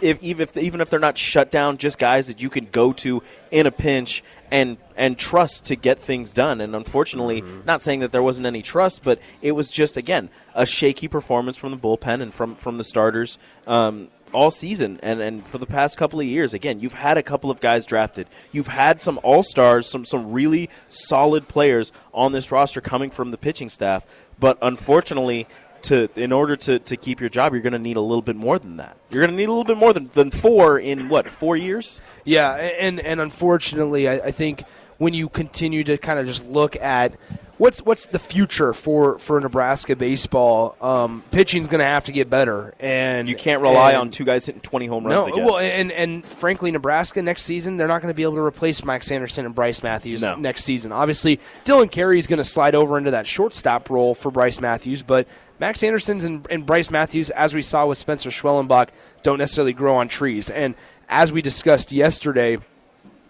if, 0.00 0.22
even 0.22 0.42
if 0.42 0.56
even 0.56 0.80
if 0.80 0.90
they're 0.90 1.00
not 1.00 1.18
shut 1.18 1.50
down, 1.50 1.76
just 1.76 1.98
guys 1.98 2.26
that 2.28 2.40
you 2.40 2.50
can 2.50 2.66
go 2.66 2.92
to 2.94 3.22
in 3.50 3.66
a 3.66 3.70
pinch 3.70 4.22
and 4.50 4.78
and 4.96 5.18
trust 5.18 5.66
to 5.66 5.76
get 5.76 5.98
things 5.98 6.32
done. 6.32 6.60
And 6.60 6.74
unfortunately, 6.74 7.42
not 7.66 7.82
saying 7.82 8.00
that 8.00 8.12
there 8.12 8.22
wasn't 8.22 8.46
any 8.46 8.62
trust, 8.62 9.02
but 9.02 9.20
it 9.42 9.52
was 9.52 9.68
just 9.68 9.96
again 9.96 10.30
a 10.54 10.66
shaky 10.66 11.08
performance 11.08 11.56
from 11.56 11.70
the 11.70 11.78
bullpen 11.78 12.22
and 12.22 12.32
from 12.32 12.56
from 12.56 12.76
the 12.76 12.84
starters. 12.84 13.38
Um, 13.66 14.08
all 14.32 14.50
season 14.50 14.98
and, 15.02 15.20
and 15.20 15.44
for 15.44 15.58
the 15.58 15.66
past 15.66 15.98
couple 15.98 16.20
of 16.20 16.26
years 16.26 16.54
again 16.54 16.78
you've 16.78 16.94
had 16.94 17.18
a 17.18 17.22
couple 17.22 17.50
of 17.50 17.60
guys 17.60 17.84
drafted 17.84 18.28
you've 18.52 18.68
had 18.68 19.00
some 19.00 19.18
all-stars 19.24 19.88
some 19.88 20.04
some 20.04 20.30
really 20.30 20.70
solid 20.86 21.48
players 21.48 21.92
on 22.14 22.30
this 22.30 22.52
roster 22.52 22.80
coming 22.80 23.10
from 23.10 23.32
the 23.32 23.36
pitching 23.36 23.68
staff 23.68 24.06
but 24.38 24.56
unfortunately 24.62 25.48
to 25.84 26.08
in 26.16 26.32
order 26.32 26.56
to, 26.56 26.78
to 26.78 26.96
keep 26.96 27.20
your 27.20 27.28
job 27.28 27.52
you're 27.52 27.62
going 27.62 27.72
to 27.72 27.78
need 27.78 27.96
a 27.96 28.00
little 28.00 28.22
bit 28.22 28.36
more 28.36 28.58
than 28.58 28.76
that. 28.76 28.96
You're 29.10 29.22
going 29.22 29.30
to 29.30 29.36
need 29.36 29.48
a 29.48 29.52
little 29.52 29.64
bit 29.64 29.76
more 29.76 29.92
than, 29.92 30.08
than 30.08 30.30
four 30.30 30.78
in 30.78 31.08
what 31.08 31.28
four 31.28 31.56
years? 31.56 32.00
Yeah, 32.24 32.54
and 32.54 33.00
and 33.00 33.20
unfortunately, 33.20 34.08
I, 34.08 34.14
I 34.14 34.30
think 34.30 34.64
when 34.98 35.14
you 35.14 35.28
continue 35.28 35.82
to 35.84 35.96
kind 35.96 36.18
of 36.18 36.26
just 36.26 36.46
look 36.46 36.76
at 36.76 37.14
what's 37.60 37.80
what's 37.82 38.06
the 38.06 38.18
future 38.18 38.72
for 38.72 39.18
for 39.18 39.38
Nebraska 39.38 39.94
baseball, 39.94 40.74
um, 40.80 41.22
pitching's 41.30 41.68
going 41.68 41.80
to 41.80 41.84
have 41.84 42.04
to 42.04 42.12
get 42.12 42.30
better, 42.30 42.74
and 42.80 43.28
you 43.28 43.36
can't 43.36 43.60
rely 43.60 43.90
and- 43.90 44.00
on 44.00 44.10
two 44.10 44.24
guys 44.24 44.46
hitting 44.46 44.62
20 44.62 44.86
home 44.86 45.04
No, 45.04 45.10
runs 45.10 45.26
again 45.26 45.44
well, 45.44 45.58
and 45.58 45.92
and 45.92 46.24
frankly, 46.24 46.70
Nebraska 46.70 47.20
next 47.22 47.42
season 47.42 47.76
they're 47.76 47.86
not 47.86 48.00
going 48.00 48.10
to 48.12 48.16
be 48.16 48.22
able 48.22 48.34
to 48.36 48.40
replace 48.40 48.82
Max 48.84 49.10
Anderson 49.10 49.44
and 49.44 49.54
Brice 49.54 49.82
Matthews 49.82 50.22
No. 50.22 50.36
next 50.36 50.64
season. 50.64 50.90
Obviously, 50.90 51.38
Dylan 51.64 51.90
Carey 51.90 52.18
is 52.18 52.26
going 52.26 52.38
to 52.38 52.44
slide 52.44 52.74
over 52.74 52.96
into 52.96 53.10
that 53.10 53.26
shortstop 53.26 53.90
role 53.90 54.14
for 54.14 54.30
Brice 54.30 54.60
Matthews, 54.60 55.02
but 55.02 55.28
Max 55.58 55.82
Anderson's 55.82 56.24
and, 56.24 56.46
and 56.50 56.64
Brice 56.64 56.90
Matthews, 56.90 57.28
as 57.30 57.52
we 57.54 57.60
saw 57.60 57.86
with 57.86 57.98
Spencer 57.98 58.30
Schwellenbach, 58.30 58.88
don't 59.22 59.36
necessarily 59.38 59.74
grow 59.74 59.96
on 59.96 60.08
trees. 60.08 60.48
And 60.48 60.74
as 61.10 61.30
we 61.30 61.42
discussed 61.42 61.92
yesterday, 61.92 62.56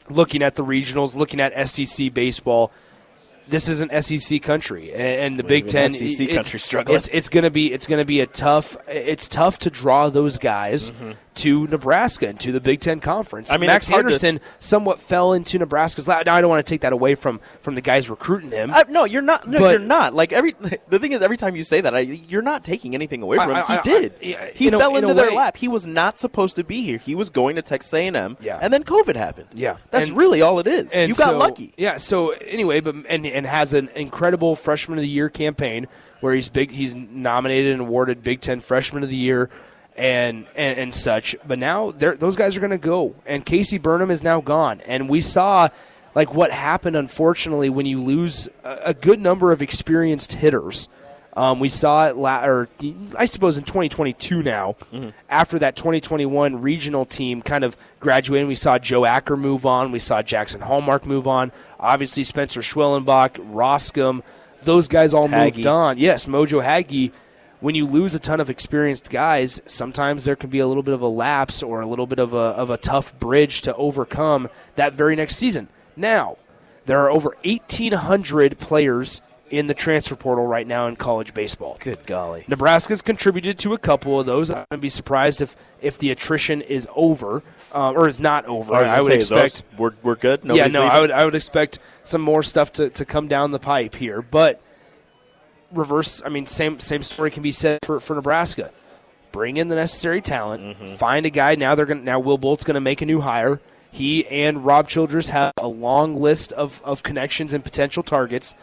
looking 0.09 0.41
at 0.41 0.55
the 0.55 0.65
regionals, 0.65 1.17
looking 1.17 1.41
at 1.41 1.69
SEC 1.69 2.15
baseball. 2.15 2.71
This 3.51 3.69
is 3.69 3.81
an 3.81 3.91
SEC 4.03 4.41
country, 4.43 4.93
and, 4.93 5.37
the 5.37 5.43
Big 5.43 5.67
Ten 5.67 5.91
SEC 5.91 6.21
it's- 6.21 6.35
country 6.35 6.61
struggling. 6.61 6.97
It's, 6.97 7.09
it's 7.09 7.29
going 7.29 7.45
to 7.45 7.51
be 7.51 7.73
it's 7.73 7.87
going 7.87 7.99
to 7.99 8.05
be 8.05 8.21
a 8.21 8.27
tough. 8.27 8.77
It's 8.89 9.29
tough 9.29 9.59
to 9.61 9.71
draw 9.71 10.09
those 10.09 10.39
guys 10.39 10.93
mm-hmm. 10.93 11.13
To 11.41 11.67
Nebraska 11.67 12.29
and 12.29 12.41
to 12.41 12.53
the 12.53 12.61
Big 12.61 12.81
Ten 12.81 13.01
conference. 13.01 13.51
I 13.53 13.57
mean, 13.59 13.69
Max 13.69 13.89
hard 13.89 14.03
to- 14.05 14.07
Anderson 14.09 14.41
somewhat 14.59 15.01
fell 15.01 15.33
into 15.33 15.59
Nebraska's 15.59 16.09
lap. 16.09 16.25
Now 16.27 16.35
I 16.35 16.41
don't 16.41 16.51
want 16.51 16.65
to 16.65 16.71
take 16.71 16.81
that 16.83 16.93
away 16.93 17.15
from 17.15 17.41
from 17.61 17.75
the 17.75 17.81
guys 17.81 18.09
recruiting 18.09 18.51
him. 18.51 18.71
I, 18.73 18.85
no, 18.89 19.05
you're 19.05 19.23
not. 19.23 19.49
No, 19.49 19.59
But- 19.59 19.71
you're 19.71 19.89
not. 19.89 20.15
Like 20.15 20.33
every 20.33 20.55
the 20.89 20.99
thing 20.99 21.13
is, 21.13 21.23
every 21.23 21.37
time 21.37 21.57
you 21.57 21.63
say 21.65 21.81
that, 21.81 21.95
I, 21.95 22.01
you're 22.01 22.43
not 22.43 22.65
taking 22.65 22.95
anything 22.95 23.23
away 23.23 23.37
from 23.37 23.51
I- 23.51 23.63
him. 23.63 23.81
He 23.83 23.91
did. 23.91 24.15
He 24.55 24.69
in 24.69 24.75
a- 24.75 24.79
fell 24.79 24.97
in 24.97 25.05
into 25.05 25.15
their 25.15 25.31
way- 25.31 25.37
lap. 25.37 25.57
He 25.57 25.69
was 25.69 25.87
not 25.87 26.19
supposed 26.19 26.57
to 26.57 26.65
be 26.65 26.83
here. 26.83 26.99
He 26.99 27.15
was 27.15 27.31
going 27.31 27.57
to 27.57 27.63
Texas 27.63 27.93
A&M. 27.95 28.37
Yeah. 28.41 28.59
and 28.61 28.73
then 28.73 28.85
COVID 28.85 29.17
happened. 29.17 29.49
Yeah. 29.55 29.77
that's 29.91 30.09
And- 30.11 30.19
really 30.19 30.43
all 30.43 30.59
it 30.61 30.67
is. 30.67 30.95
you 30.97 31.09
got 31.15 31.31
so- 31.31 31.39
lucky. 31.39 31.73
Yeah. 31.77 31.97
So 31.97 32.31
anyway, 32.31 32.81
but 32.81 32.95
and 33.09 33.27
and 33.27 33.47
has 33.47 33.73
an 33.73 33.89
incredible 33.95 34.55
freshman 34.57 34.99
of 34.99 35.03
the 35.03 35.09
year 35.09 35.29
campaign 35.29 35.87
where 36.21 36.35
he's 36.35 36.49
big. 36.49 36.71
He's 36.71 36.95
nominated 36.95 37.73
and 37.73 37.81
awarded 37.81 38.23
Big 38.23 38.41
Ten 38.41 38.61
Freshman 38.61 39.03
of 39.03 39.09
the 39.09 39.17
Year. 39.17 39.49
And, 39.97 40.47
and 40.57 40.79
and 40.79 40.95
such, 40.95 41.37
but 41.47 41.59
now 41.59 41.91
those 41.91 42.35
guys 42.37 42.57
are 42.57 42.61
going 42.61 42.71
to 42.71 42.79
go, 42.79 43.15
and 43.27 43.45
Casey 43.45 43.77
Burnham 43.77 44.11
is 44.11 44.23
now 44.23 44.41
gone, 44.41 44.81
and 44.87 45.11
we 45.11 45.21
saw 45.21 45.69
like 46.15 46.33
what 46.35 46.51
happened. 46.53 46.97
Unfortunately, 46.97 47.69
when 47.69 47.85
you 47.85 48.03
lose 48.03 48.49
a, 48.65 48.79
a 48.87 48.95
good 48.95 49.21
number 49.21 49.53
of 49.53 49.61
experienced 49.61 50.33
hitters, 50.35 50.89
Um, 51.37 51.61
we 51.61 51.69
saw 51.69 52.09
it, 52.09 52.17
la- 52.17 52.45
or 52.45 52.69
I 53.19 53.27
suppose 53.27 53.59
in 53.59 53.65
2022 53.65 54.43
now, 54.43 54.75
after 55.29 55.59
that 55.61 55.77
2021 55.77 56.61
regional 56.63 57.05
team 57.05 57.43
kind 57.43 57.63
of 57.63 57.77
graduating, 58.01 58.49
we 58.49 58.55
saw 58.57 58.79
Joe 58.79 59.05
Acker 59.05 59.37
move 59.37 59.67
on, 59.67 59.93
we 59.93 59.99
saw 60.01 60.23
Jackson 60.23 60.61
Hallmark 60.63 61.05
move 61.07 61.27
on, 61.29 61.53
obviously 61.79 62.25
Spencer 62.25 62.63
Schwellenbach, 62.63 63.33
Roskam, 63.53 64.23
those 64.63 64.89
guys 64.89 65.13
all 65.15 65.29
Hagee. 65.29 65.57
moved 65.57 65.67
on. 65.67 65.99
Yes, 65.99 66.27
Mojo 66.27 66.65
Hagee. 66.65 67.13
When 67.61 67.75
you 67.75 67.87
lose 67.87 68.15
a 68.15 68.19
ton 68.19 68.41
of 68.41 68.49
experienced 68.49 69.11
guys, 69.11 69.61
sometimes 69.67 70.25
there 70.25 70.37
can 70.37 70.49
be 70.49 70.61
a 70.61 70.67
little 70.67 70.83
bit 70.83 70.95
of 70.95 71.03
a 71.03 71.09
lapse 71.09 71.63
or 71.63 71.83
a 71.83 71.87
little 71.87 72.07
bit 72.07 72.19
of 72.19 72.33
a, 72.33 72.37
of 72.37 72.71
a 72.71 72.79
tough 72.79 73.19
bridge 73.19 73.63
to 73.63 73.75
overcome 73.75 74.49
that 74.77 74.95
very 74.95 75.15
next 75.15 75.37
season. 75.37 75.69
Now, 75.95 76.39
there 76.87 77.01
are 77.01 77.11
over 77.11 77.37
1,800 77.45 78.59
players 78.59 79.21
in 79.51 79.67
the 79.67 79.75
transfer 79.75 80.15
portal 80.15 80.47
right 80.47 80.67
now 80.67 80.87
in 80.87 80.97
college 80.97 81.35
baseball. 81.35 81.77
Good 81.81 82.07
golly. 82.07 82.45
Nebraska's 82.49 83.03
contributed 83.03 83.59
to 83.59 83.75
a 83.75 83.79
couple 83.79 84.19
of 84.19 84.25
those. 84.25 84.49
I'm 84.49 84.57
going 84.57 84.67
to 84.73 84.79
be 84.79 84.89
surprised 84.89 85.43
if, 85.43 85.57
if 85.83 85.99
the 85.99 86.11
attrition 86.11 86.63
is 86.63 86.89
over 86.95 87.43
uh, 87.75 87.91
or 87.91 88.09
is 88.09 88.21
not 88.21 88.47
over. 88.47 88.75
I, 88.75 88.83
was 88.83 88.91
gonna 88.91 89.03
would 89.03 89.09
say, 89.09 89.17
is 89.17 89.29
those- 89.29 89.45
expect. 89.45 89.79
we're, 89.79 89.93
we're 90.03 90.15
good. 90.15 90.41
Yeah, 90.45 90.69
no, 90.69 90.81
leaving? 90.81 90.81
I 90.81 91.01
would 91.01 91.11
I 91.11 91.25
would 91.25 91.35
expect 91.35 91.79
some 92.05 92.21
more 92.21 92.43
stuff 92.43 92.73
to, 92.73 92.91
to 92.91 93.05
come 93.05 93.29
down 93.29 93.51
the 93.51 93.59
pipe 93.59 93.95
here, 93.95 94.23
but 94.23 94.63
reverse. 95.73 96.23
I 96.25 96.29
mean, 96.29 96.47
same 96.47 96.81
same 96.81 97.03
story 97.03 97.31
can 97.31 97.43
be 97.43 97.53
said 97.53 97.79
for, 97.85 98.01
for 98.01 98.15
Nebraska. 98.15 98.73
Bring 99.33 99.57
in 99.57 99.69
the 99.69 99.77
necessary 99.77 100.21
talent. 100.21 100.63
Mm-hmm. 100.63 100.97
Find 100.97 101.27
a 101.27 101.31
guy. 101.31 101.55
Now 101.55 101.75
they're 101.75 101.87
going. 101.87 102.05
Now 102.05 102.19
Will 102.19 102.39
Bolt's 102.39 102.65
going 102.65 102.75
to 102.75 102.81
make 102.81 103.01
a 103.03 103.07
new 103.07 103.21
hire. 103.21 103.61
He 103.93 104.27
and 104.27 104.65
Rob 104.65 104.89
Childress 104.89 105.31
have 105.31 105.53
a 105.57 105.67
long 105.67 106.15
list 106.15 106.53
of, 106.53 106.81
of 106.85 107.03
connections 107.03 107.53
and 107.53 107.65
potential 107.65 108.03
targets. 108.03 108.55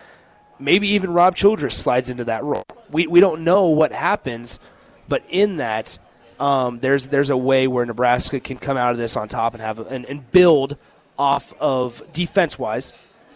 Maybe 0.59 0.89
even 0.89 1.11
Rob 1.11 1.35
Childress 1.35 1.77
slides 1.77 2.09
into 2.09 2.25
that 2.25 2.43
role. 2.43 2.63
We 2.89 3.07
we 3.07 3.19
don't 3.19 3.43
know 3.43 3.67
what 3.67 3.91
happens, 3.91 4.59
but 5.07 5.23
in 5.29 5.57
that, 5.57 5.99
um, 6.39 6.79
there's 6.79 7.09
there's 7.09 7.29
a 7.29 7.37
way 7.37 7.67
where 7.67 7.85
Nebraska 7.85 8.39
can 8.39 8.57
come 8.57 8.77
out 8.77 8.91
of 8.91 8.97
this 8.97 9.15
on 9.15 9.27
top 9.27 9.53
and 9.53 9.61
have 9.61 9.79
and, 9.79 10.05
and 10.05 10.31
build 10.31 10.77
off 11.17 11.53
of 11.59 12.01
defense 12.11 12.57
wise, 12.57 12.93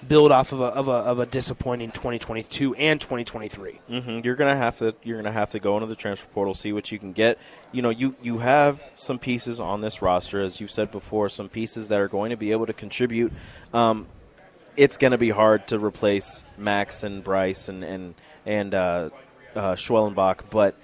build 0.08 0.32
off 0.32 0.52
of 0.52 0.60
a, 0.62 0.66
of 0.66 0.88
a 0.88 0.92
of 0.92 1.20
a 1.20 1.26
disappointing 1.26 1.92
2022 1.92 2.76
and 2.76 3.00
2023. 3.00 3.80
hmm 3.88 4.20
You're 4.24 4.36
gonna 4.36 4.56
have 4.56 4.78
to 4.80 4.96
you're 5.04 5.18
gonna 5.18 5.32
have 5.32 5.52
to 5.52 5.60
go 5.60 5.76
into 5.78 5.88
the 5.88 5.96
transfer 5.96 6.28
portal, 6.34 6.54
see 6.54 6.74
what 6.74 6.92
you 6.92 7.00
can 7.00 7.14
get. 7.14 7.38
You 7.72 7.82
know, 7.82 7.90
you 7.90 8.16
you 8.22 8.40
have 8.40 8.84
some 8.96 9.20
pieces 9.20 9.60
on 9.60 9.82
this 9.82 10.02
roster, 10.02 10.42
as 10.42 10.60
you've 10.60 10.72
said 10.72 10.92
before, 10.92 11.30
some 11.30 11.50
pieces 11.50 11.90
that 11.90 12.00
are 12.00 12.08
going 12.08 12.32
to 12.32 12.38
be 12.38 12.52
able 12.52 12.66
to 12.66 12.74
contribute. 12.74 13.32
Um, 13.74 14.08
it's 14.78 14.98
going 14.98 15.12
to 15.12 15.18
be 15.18 15.30
hard 15.30 15.68
to 15.68 15.80
replace 15.80 16.44
Max 16.58 17.04
and 17.04 17.24
Brice 17.24 17.70
and 17.70 17.84
and 17.84 18.16
and 18.46 18.74
uh, 18.74 19.10
uh, 19.56 19.74
Schwellenbach, 19.74 20.42
but 20.50 20.76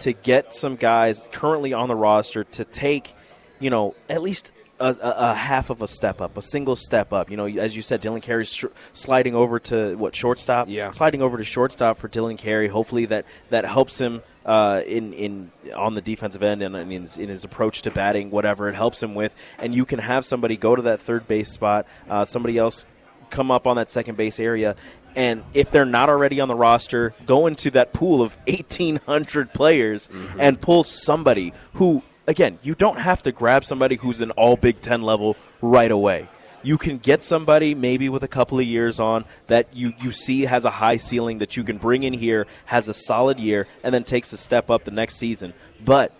to 0.00 0.12
get 0.12 0.52
some 0.52 0.76
guys 0.76 1.28
currently 1.32 1.72
on 1.72 1.88
the 1.88 1.94
roster 1.94 2.44
to 2.44 2.64
take, 2.64 3.14
you 3.60 3.70
know, 3.70 3.94
at 4.08 4.22
least 4.22 4.52
a, 4.80 4.96
a, 5.00 5.34
half 5.34 5.70
of 5.70 5.82
a 5.82 5.86
step 5.86 6.20
up, 6.20 6.36
a 6.36 6.42
single 6.42 6.76
step 6.76 7.12
up. 7.12 7.30
You 7.30 7.36
know, 7.36 7.46
as 7.46 7.76
you 7.76 7.82
said, 7.82 8.02
Dylan 8.02 8.22
Carey's 8.22 8.52
sh- 8.52 8.64
sliding 8.92 9.34
over 9.34 9.58
to 9.60 9.94
what 9.96 10.14
shortstop? 10.14 10.68
Yeah. 10.68 10.90
sliding 10.90 11.22
over 11.22 11.38
to 11.38 11.44
shortstop 11.44 11.98
for 11.98 12.08
Dylan 12.08 12.38
Carey. 12.38 12.68
Hopefully 12.68 13.06
that 13.06 13.26
that 13.50 13.64
helps 13.64 14.00
him 14.00 14.22
uh, 14.44 14.82
in 14.86 15.12
in 15.12 15.50
on 15.74 15.94
the 15.94 16.00
defensive 16.00 16.42
end 16.42 16.62
and 16.62 16.76
in 16.76 17.02
his, 17.02 17.18
in 17.18 17.28
his 17.28 17.44
approach 17.44 17.82
to 17.82 17.90
batting, 17.90 18.30
whatever 18.30 18.68
it 18.68 18.74
helps 18.74 19.02
him 19.02 19.14
with. 19.14 19.34
And 19.58 19.74
you 19.74 19.84
can 19.84 19.98
have 19.98 20.24
somebody 20.24 20.56
go 20.56 20.74
to 20.74 20.82
that 20.82 21.00
third 21.00 21.26
base 21.28 21.50
spot, 21.50 21.86
uh, 22.08 22.24
somebody 22.24 22.58
else 22.58 22.86
come 23.30 23.50
up 23.50 23.66
on 23.66 23.76
that 23.76 23.90
second 23.90 24.16
base 24.16 24.40
area. 24.40 24.76
And 25.16 25.44
if 25.54 25.70
they're 25.70 25.84
not 25.84 26.08
already 26.08 26.40
on 26.40 26.48
the 26.48 26.54
roster, 26.54 27.14
go 27.24 27.46
into 27.46 27.70
that 27.72 27.92
pool 27.92 28.20
of 28.20 28.36
1,800 28.48 29.52
players 29.52 30.08
and 30.38 30.60
pull 30.60 30.82
somebody 30.82 31.52
who, 31.74 32.02
again, 32.26 32.58
you 32.62 32.74
don't 32.74 32.98
have 32.98 33.22
to 33.22 33.32
grab 33.32 33.64
somebody 33.64 33.96
who's 33.96 34.20
an 34.20 34.30
all 34.32 34.56
Big 34.56 34.80
Ten 34.80 35.02
level 35.02 35.36
right 35.60 35.90
away. 35.90 36.28
You 36.62 36.78
can 36.78 36.96
get 36.96 37.22
somebody 37.22 37.74
maybe 37.74 38.08
with 38.08 38.22
a 38.22 38.28
couple 38.28 38.58
of 38.58 38.64
years 38.64 38.98
on 38.98 39.26
that 39.48 39.76
you, 39.76 39.92
you 40.00 40.12
see 40.12 40.42
has 40.42 40.64
a 40.64 40.70
high 40.70 40.96
ceiling 40.96 41.38
that 41.38 41.58
you 41.58 41.64
can 41.64 41.76
bring 41.76 42.04
in 42.04 42.14
here, 42.14 42.46
has 42.64 42.88
a 42.88 42.94
solid 42.94 43.38
year, 43.38 43.68
and 43.82 43.94
then 43.94 44.02
takes 44.02 44.32
a 44.32 44.38
step 44.38 44.70
up 44.70 44.84
the 44.84 44.90
next 44.90 45.16
season. 45.16 45.52
But 45.84 46.12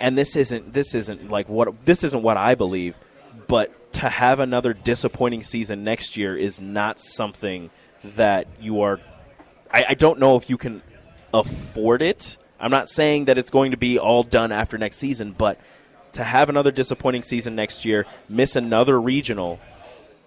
and 0.00 0.16
this 0.16 0.36
isn't 0.36 0.72
this 0.72 0.94
isn't 0.94 1.30
like 1.30 1.48
what 1.48 1.84
this 1.84 2.02
isn't 2.02 2.22
what 2.22 2.36
I 2.36 2.54
believe, 2.54 2.98
but 3.46 3.92
to 3.94 4.08
have 4.08 4.40
another 4.40 4.72
disappointing 4.72 5.42
season 5.42 5.84
next 5.84 6.16
year 6.16 6.36
is 6.36 6.60
not 6.60 6.98
something 6.98 7.70
that 8.02 8.46
you 8.60 8.80
are. 8.80 9.00
I, 9.70 9.84
I 9.90 9.94
don't 9.94 10.18
know 10.18 10.36
if 10.36 10.48
you 10.48 10.56
can 10.56 10.82
afford 11.32 12.02
it. 12.02 12.38
I'm 12.62 12.70
not 12.70 12.88
saying 12.88 13.26
that 13.26 13.36
it's 13.36 13.50
going 13.50 13.72
to 13.72 13.76
be 13.76 13.98
all 13.98 14.22
done 14.22 14.52
after 14.52 14.78
next 14.78 14.96
season, 14.96 15.34
but 15.36 15.60
to 16.12 16.24
have 16.24 16.48
another 16.48 16.70
disappointing 16.70 17.24
season 17.24 17.56
next 17.56 17.84
year, 17.84 18.06
miss 18.28 18.56
another 18.56 19.00
regional, 19.00 19.60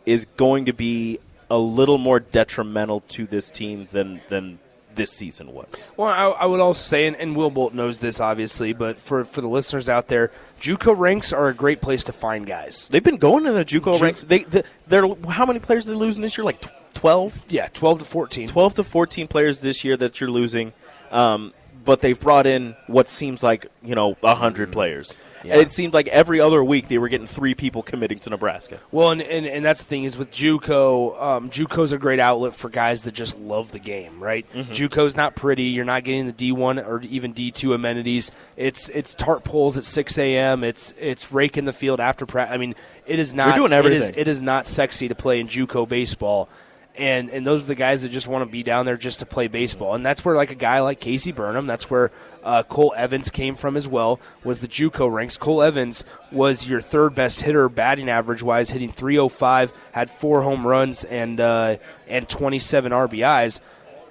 is 0.05 0.25
going 0.37 0.65
to 0.65 0.73
be 0.73 1.19
a 1.49 1.57
little 1.57 1.97
more 1.97 2.19
detrimental 2.19 3.01
to 3.01 3.25
this 3.25 3.49
team 3.49 3.87
than 3.91 4.21
than 4.29 4.59
this 4.95 5.11
season 5.11 5.53
was. 5.53 5.91
Well, 5.97 6.07
I, 6.07 6.43
I 6.43 6.45
would 6.45 6.61
also 6.61 6.79
say, 6.79 7.05
and, 7.05 7.15
and 7.17 7.35
Will 7.35 7.49
Bolt 7.49 7.73
knows 7.73 7.99
this 7.99 8.19
obviously, 8.19 8.73
but 8.73 8.99
for 8.99 9.23
for 9.25 9.41
the 9.41 9.47
listeners 9.47 9.89
out 9.89 10.07
there, 10.07 10.31
JUCO 10.59 10.97
ranks 10.97 11.31
are 11.31 11.47
a 11.47 11.53
great 11.53 11.81
place 11.81 12.03
to 12.05 12.13
find 12.13 12.45
guys. 12.45 12.87
They've 12.89 13.03
been 13.03 13.17
going 13.17 13.45
in 13.45 13.53
the 13.53 13.65
JUCO 13.65 13.97
Ju- 13.97 14.03
ranks. 14.03 14.23
They, 14.23 14.43
they 14.43 14.63
they're 14.87 15.07
how 15.29 15.45
many 15.45 15.59
players 15.59 15.87
are 15.87 15.91
they 15.91 15.97
losing 15.97 16.21
this 16.21 16.37
year? 16.37 16.45
Like 16.45 16.61
tw- 16.61 16.71
12? 16.95 17.45
Yeah, 17.49 17.67
12 17.67 17.99
to 17.99 18.05
14. 18.05 18.47
12 18.47 18.73
to 18.75 18.83
14 18.83 19.27
players 19.27 19.61
this 19.61 19.83
year 19.83 19.95
that 19.97 20.19
you're 20.19 20.31
losing. 20.31 20.73
Um, 21.11 21.53
but 21.85 22.01
they've 22.01 22.19
brought 22.19 22.45
in 22.47 22.75
what 22.87 23.09
seems 23.09 23.43
like, 23.43 23.67
you 23.83 23.95
know, 23.95 24.11
a 24.23 24.27
100 24.33 24.71
players. 24.71 25.17
And 25.43 25.61
it 25.61 25.69
seemed 25.69 25.93
like 25.93 26.07
every 26.07 26.39
other 26.41 26.63
week 26.63 26.87
they 26.87 26.97
were 26.97 27.07
getting 27.07 27.27
three 27.27 27.53
people 27.53 27.83
committing 27.83 28.17
to 28.19 28.31
Nebraska. 28.31 28.79
Well, 28.91 29.11
and, 29.11 29.21
and, 29.21 29.45
and 29.45 29.63
that's 29.63 29.83
the 29.83 29.87
thing 29.87 30.03
is 30.03 30.17
with 30.17 30.31
JUCO, 30.31 31.21
um, 31.21 31.49
JUCO's 31.51 31.91
a 31.91 31.99
great 31.99 32.19
outlet 32.19 32.55
for 32.55 32.67
guys 32.67 33.03
that 33.03 33.13
just 33.13 33.39
love 33.39 33.71
the 33.71 33.77
game, 33.77 34.19
right? 34.23 34.51
JUCO's 34.53 35.15
not 35.15 35.35
pretty. 35.35 35.65
You're 35.65 35.85
not 35.85 36.03
getting 36.03 36.25
the 36.25 36.33
D1 36.33 36.83
or 36.87 37.01
even 37.03 37.33
D2 37.35 37.75
amenities. 37.75 38.31
It's 38.57 38.89
it's 38.89 39.13
tart 39.13 39.43
poles 39.43 39.77
at 39.77 39.85
6 39.85 40.17
a.m. 40.17 40.63
It's 40.63 40.95
it's 40.99 41.31
raking 41.31 41.65
the 41.65 41.73
field 41.73 41.99
after 41.99 42.25
practice. 42.25 42.53
I 42.53 42.57
mean, 42.57 42.73
it 43.05 43.19
is 43.19 43.35
not. 43.35 43.55
doing 43.55 43.71
It 43.71 43.85
is, 43.85 44.05
everything. 44.05 44.15
it 44.21 44.27
is 44.27 44.41
not 44.41 44.65
sexy 44.65 45.07
to 45.09 45.15
play 45.15 45.39
in 45.39 45.47
JUCO 45.47 45.87
baseball. 45.87 46.49
And, 46.97 47.29
and 47.29 47.45
those 47.45 47.65
are 47.65 47.67
the 47.67 47.75
guys 47.75 48.03
that 48.03 48.09
just 48.09 48.27
want 48.27 48.43
to 48.43 48.49
be 48.49 48.63
down 48.63 48.85
there 48.85 48.95
just 48.95 49.19
to 49.19 49.25
play 49.25 49.47
baseball, 49.47 49.95
and 49.95 50.05
that's 50.05 50.23
where 50.23 50.35
like 50.35 50.51
a 50.51 50.55
guy 50.55 50.79
like 50.79 51.01
Casey 51.01 51.33
Burnham, 51.33 51.67
that's 51.67 51.89
where 51.89 52.09
uh, 52.41 52.63
Cole 52.63 52.93
Evans 52.95 53.29
came 53.29 53.55
from 53.55 53.75
as 53.75 53.85
well. 53.85 54.19
Was 54.45 54.61
the 54.61 54.67
JUCO 54.67 55.11
ranks? 55.11 55.35
Cole 55.35 55.61
Evans 55.61 56.05
was 56.31 56.65
your 56.65 56.79
third 56.79 57.13
best 57.13 57.41
hitter 57.41 57.67
batting 57.67 58.09
average 58.09 58.41
wise, 58.41 58.69
hitting 58.69 58.93
305, 58.93 59.73
had 59.91 60.09
four 60.09 60.41
home 60.41 60.65
runs 60.65 61.03
and 61.03 61.39
uh, 61.41 61.75
and 62.07 62.29
27 62.29 62.93
RBIs 62.93 63.59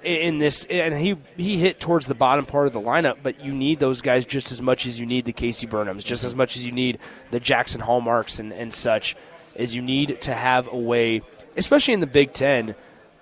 in 0.05 0.37
this 0.37 0.65
and 0.65 0.93
he 0.93 1.17
he 1.35 1.57
hit 1.57 1.79
towards 1.79 2.05
the 2.05 2.13
bottom 2.13 2.45
part 2.45 2.67
of 2.67 2.73
the 2.73 2.79
lineup 2.79 3.17
but 3.23 3.43
you 3.43 3.51
need 3.51 3.79
those 3.79 4.03
guys 4.03 4.23
just 4.23 4.51
as 4.51 4.61
much 4.61 4.85
as 4.85 4.99
you 4.99 5.05
need 5.05 5.25
the 5.25 5.33
Casey 5.33 5.65
Burnhams 5.65 6.03
just 6.03 6.23
as 6.23 6.35
much 6.35 6.55
as 6.55 6.63
you 6.63 6.71
need 6.71 6.99
the 7.31 7.39
Jackson 7.39 7.81
Hallmarks 7.81 8.39
and, 8.39 8.53
and 8.53 8.71
such 8.71 9.15
as 9.55 9.73
you 9.73 9.81
need 9.81 10.21
to 10.21 10.33
have 10.33 10.67
a 10.67 10.77
way 10.77 11.23
especially 11.57 11.93
in 11.93 11.99
the 11.99 12.07
Big 12.07 12.33
10 12.33 12.75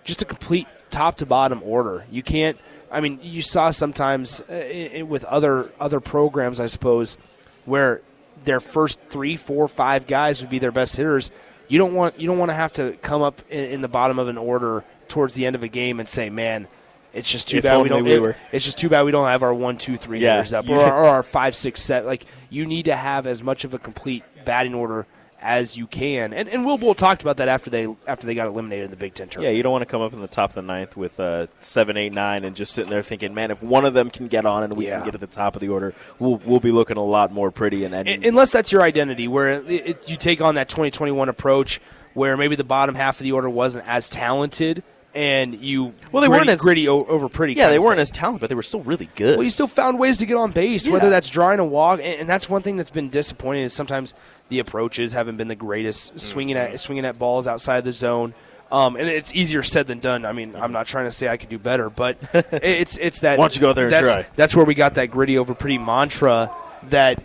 just 0.04 0.22
a 0.22 0.26
complete 0.26 0.68
top 0.90 1.16
to 1.18 1.26
bottom 1.26 1.62
order 1.64 2.06
you 2.12 2.22
can't 2.24 2.58
I 2.92 3.00
mean 3.00 3.20
you 3.22 3.42
saw 3.42 3.70
sometimes 3.72 4.42
uh, 4.42 5.04
with 5.08 5.24
other 5.26 5.72
other 5.80 6.00
programs 6.00 6.60
I 6.60 6.68
suppose 6.68 7.18
where 7.66 8.02
their 8.44 8.60
first 8.60 9.00
three, 9.10 9.38
four, 9.38 9.68
five 9.70 10.06
guys 10.06 10.42
would 10.42 10.50
be 10.50 10.60
their 10.60 10.72
best 10.74 10.98
hitters. 10.98 11.32
You 11.70 11.78
don't 11.80 11.94
want 11.94 12.20
you 12.20 12.28
don't 12.28 12.38
want 12.38 12.50
to 12.50 12.56
have 12.56 12.74
to 12.74 12.92
come 13.02 13.22
up 13.22 13.42
in, 13.50 13.72
in 13.72 13.82
the 13.82 13.88
bottom 13.88 14.20
of 14.20 14.28
an 14.28 14.38
order 14.38 14.84
towards 15.08 15.34
the 15.34 15.46
end 15.46 15.56
of 15.56 15.64
a 15.64 15.70
game 15.70 16.00
and 16.02 16.10
say, 16.10 16.30
"Man, 16.30 16.68
it's 17.14 17.32
just 17.32 17.48
too 17.48 17.58
If 17.60 17.64
bad 17.64 17.82
we 17.82 17.88
don't." 17.88 18.04
we 18.04 18.12
it- 18.12 18.36
it's 18.52 18.66
just 18.66 18.78
too 18.78 18.90
bad 18.90 19.04
we 19.06 19.12
don't 19.12 19.28
have 19.30 19.44
our 19.44 19.54
one, 19.54 19.78
two, 19.78 19.96
three 19.98 20.20
Yeah, 20.20 20.34
hitters 20.36 20.54
up, 20.54 20.70
or, 20.70 20.76
or 20.84 21.06
our 21.08 21.24
five, 21.24 21.56
six, 21.56 21.82
set. 21.82 22.06
Like 22.06 22.26
you 22.50 22.66
need 22.66 22.86
to 22.86 22.96
have 22.98 23.28
as 23.28 23.42
much 23.42 23.64
of 23.64 23.74
a 23.74 23.80
complete 23.80 24.24
batting 24.44 24.74
order 24.74 25.06
as 25.44 25.76
you 25.78 25.86
can. 25.86 26.34
And 26.34 26.48
and 26.50 26.66
Will 26.66 26.78
Bolt 26.78 26.98
talked 26.98 27.22
about 27.22 27.38
that 27.38 27.48
after 27.50 27.70
they 27.70 27.94
after 28.08 28.26
they 28.26 28.34
got 28.34 28.48
eliminated 28.48 28.86
in 28.86 28.92
the 28.92 28.98
Big 28.98 29.14
Ten 29.14 29.28
tournament. 29.28 29.54
Yeah, 29.54 29.58
you 29.58 29.62
don't 29.62 29.72
want 29.74 29.82
to 29.84 29.86
come 29.86 30.02
up 30.02 30.14
in 30.14 30.22
the 30.22 30.28
top 30.28 30.52
of 30.52 30.56
the 30.56 30.62
ninth 30.62 30.96
with 30.98 31.20
uh, 31.20 31.48
seven, 31.60 31.98
eight, 31.98 32.14
nine, 32.14 32.46
and 32.46 32.56
just 32.56 32.74
sitting 32.74 32.90
there 32.90 33.04
thinking, 33.04 33.34
man, 33.34 33.52
if 33.52 33.62
one 33.62 33.86
of 33.86 33.94
them 33.94 34.10
can 34.10 34.28
get 34.28 34.46
on 34.46 34.64
and 34.64 34.76
we 34.78 34.88
Yeah. 34.88 34.96
can 34.96 35.06
get 35.06 35.12
to 35.12 35.18
the 35.18 35.28
top 35.28 35.56
of 35.56 35.60
the 35.62 35.70
order, 35.70 35.94
we'll 36.18 36.38
we'll 36.46 36.60
be 36.62 36.72
looking 36.72 36.98
a 36.98 37.04
lot 37.04 37.32
more 37.32 37.52
pretty. 37.52 37.84
And, 37.84 37.94
and 37.94 38.24
unless 38.26 38.52
that's 38.52 38.72
your 38.72 38.82
identity, 38.82 39.28
where 39.28 39.50
it, 39.50 39.70
it, 39.70 40.10
you 40.10 40.16
take 40.16 40.40
on 40.42 40.56
that 40.56 40.70
2021 40.70 41.28
approach, 41.30 41.82
where 42.14 42.38
maybe 42.38 42.56
the 42.56 42.64
bottom 42.64 42.96
half 42.96 43.20
of 43.20 43.24
the 43.24 43.34
order 43.34 43.50
wasn't 43.50 43.88
as 43.88 44.08
talented, 44.10 44.82
and 45.16 45.56
you 45.56 45.94
Well, 46.12 46.22
they 46.22 46.28
gritty, 46.28 46.30
weren't 46.40 46.50
as- 46.50 46.62
gritty 46.62 46.88
o- 46.90 47.06
over 47.06 47.30
pretty. 47.30 47.54
yeah, 47.54 47.70
they 47.70 47.80
weren't 47.80 47.98
thing. 47.98 48.02
as 48.02 48.12
talented, 48.12 48.42
but 48.42 48.50
they 48.50 48.56
were 48.56 48.62
still 48.64 48.82
really 48.82 49.10
good. 49.16 49.38
Well, 49.38 49.44
you 49.44 49.50
still 49.50 49.68
found 49.68 50.00
ways 50.00 50.18
to 50.18 50.26
get 50.26 50.36
on 50.38 50.52
base, 50.52 50.86
Yeah. 50.88 50.94
whether 50.94 51.10
that's 51.10 51.30
drawing 51.30 51.60
a 51.60 51.66
walk, 51.66 52.00
and, 52.04 52.22
and 52.22 52.30
that's 52.30 52.50
one 52.50 52.62
thing 52.62 52.78
that's 52.78 52.90
been 52.90 53.10
disappointing 53.10 53.64
is 53.64 53.74
sometimes 53.74 54.16
the 54.50 54.60
approaches 54.60 55.14
haven't 55.14 55.38
been 55.38 55.48
the 55.48 55.56
greatest, 55.56 56.20
swinging 56.20 56.56
Mm-hmm. 56.56 56.74
at 56.74 56.80
swinging 56.80 57.06
at 57.06 57.18
balls 57.20 57.48
outside 57.48 57.84
the 57.84 57.92
zone. 57.94 58.34
Um, 58.72 58.96
and 58.96 59.08
it's 59.08 59.36
easier 59.36 59.62
said 59.62 59.86
than 59.86 60.00
done. 60.00 60.26
I 60.26 60.32
mean, 60.32 60.56
I'm 60.56 60.72
not 60.72 60.88
trying 60.88 61.06
to 61.06 61.12
say 61.12 61.28
I 61.28 61.38
could 61.38 61.50
do 61.50 61.60
better, 61.60 61.92
but 61.92 62.18
it's 62.52 62.98
it's 62.98 63.20
that. 63.20 63.38
Why 63.38 63.44
don't 63.44 63.56
you 63.56 63.62
go 63.62 63.74
there 63.74 63.86
and 63.86 63.94
that's, 63.94 64.12
try? 64.12 64.26
That's 64.36 64.56
where 64.56 64.66
we 64.66 64.74
got 64.74 64.96
that 64.96 65.12
gritty 65.12 65.38
over 65.38 65.54
pretty 65.54 65.78
mantra 65.78 66.50
that 66.90 67.24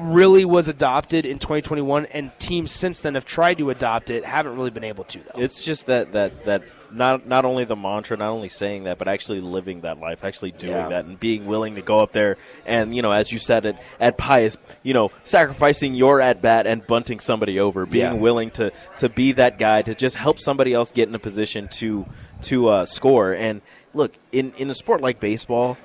really 0.00 0.44
was 0.44 0.68
adopted 0.68 1.26
in 1.26 1.38
2021, 1.38 2.06
and 2.06 2.30
teams 2.38 2.72
since 2.72 3.00
then 3.00 3.14
have 3.14 3.24
tried 3.24 3.58
to 3.58 3.70
adopt 3.70 4.10
it, 4.10 4.24
haven't 4.24 4.56
really 4.56 4.70
been 4.70 4.84
able 4.84 5.04
to 5.04 5.18
though. 5.20 5.42
It's 5.42 5.64
just 5.64 5.86
that 5.86 6.12
that 6.12 6.44
that 6.44 6.62
not 6.92 7.26
not 7.26 7.44
only 7.44 7.64
the 7.64 7.74
mantra, 7.76 8.16
not 8.16 8.30
only 8.30 8.48
saying 8.48 8.84
that, 8.84 8.96
but 8.98 9.08
actually 9.08 9.40
living 9.40 9.80
that 9.80 9.98
life, 9.98 10.22
actually 10.24 10.52
doing 10.52 10.72
Yeah. 10.76 10.88
that, 10.88 11.04
and 11.04 11.18
being 11.18 11.46
willing 11.46 11.74
to 11.74 11.82
go 11.82 11.98
up 11.98 12.12
there 12.12 12.36
and 12.64 12.94
you 12.94 13.02
know, 13.02 13.10
as 13.12 13.32
you 13.32 13.38
said 13.38 13.66
at 13.66 13.82
at 13.98 14.16
Pius, 14.16 14.56
you 14.84 14.94
know, 14.94 15.10
sacrificing 15.24 15.94
your 15.94 16.20
at 16.20 16.40
bat 16.42 16.66
and 16.66 16.86
bunting 16.86 17.18
somebody 17.18 17.58
over, 17.58 17.86
being 17.86 18.04
Yeah. 18.04 18.12
willing 18.12 18.50
to 18.52 18.70
to 18.98 19.08
be 19.08 19.32
that 19.32 19.58
guy 19.58 19.82
to 19.82 19.94
just 19.94 20.16
help 20.16 20.38
somebody 20.40 20.72
else 20.72 20.92
get 20.92 21.08
in 21.08 21.14
a 21.14 21.18
position 21.18 21.68
to 21.72 22.06
to 22.42 22.68
uh, 22.68 22.84
score. 22.84 23.32
And 23.32 23.62
look, 23.92 24.14
in 24.32 24.52
in 24.56 24.70
a 24.70 24.74
sport 24.74 25.00
like 25.00 25.18
baseball, 25.18 25.76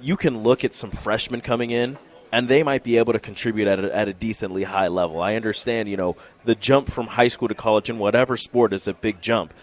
you 0.00 0.16
can 0.16 0.42
look 0.42 0.64
at 0.64 0.72
some 0.74 0.90
freshmen 0.90 1.40
coming 1.42 1.70
in 1.70 1.98
and 2.32 2.48
they 2.48 2.62
might 2.62 2.82
be 2.82 2.98
able 2.98 3.12
to 3.12 3.18
contribute 3.18 3.68
at 3.68 3.78
a, 3.82 3.96
at 3.96 4.08
a 4.08 4.12
decently 4.12 4.64
high 4.64 4.88
level. 4.88 5.20
I 5.20 5.34
understand, 5.34 5.88
you 5.88 5.96
know, 5.96 6.16
the 6.44 6.54
jump 6.54 6.88
from 6.88 7.06
high 7.06 7.28
school 7.28 7.48
to 7.48 7.54
college 7.54 7.88
in 7.90 7.98
whatever 7.98 8.36
sport 8.36 8.72
is 8.72 8.86
a 8.88 8.94
big 8.94 9.20
jump. 9.20 9.54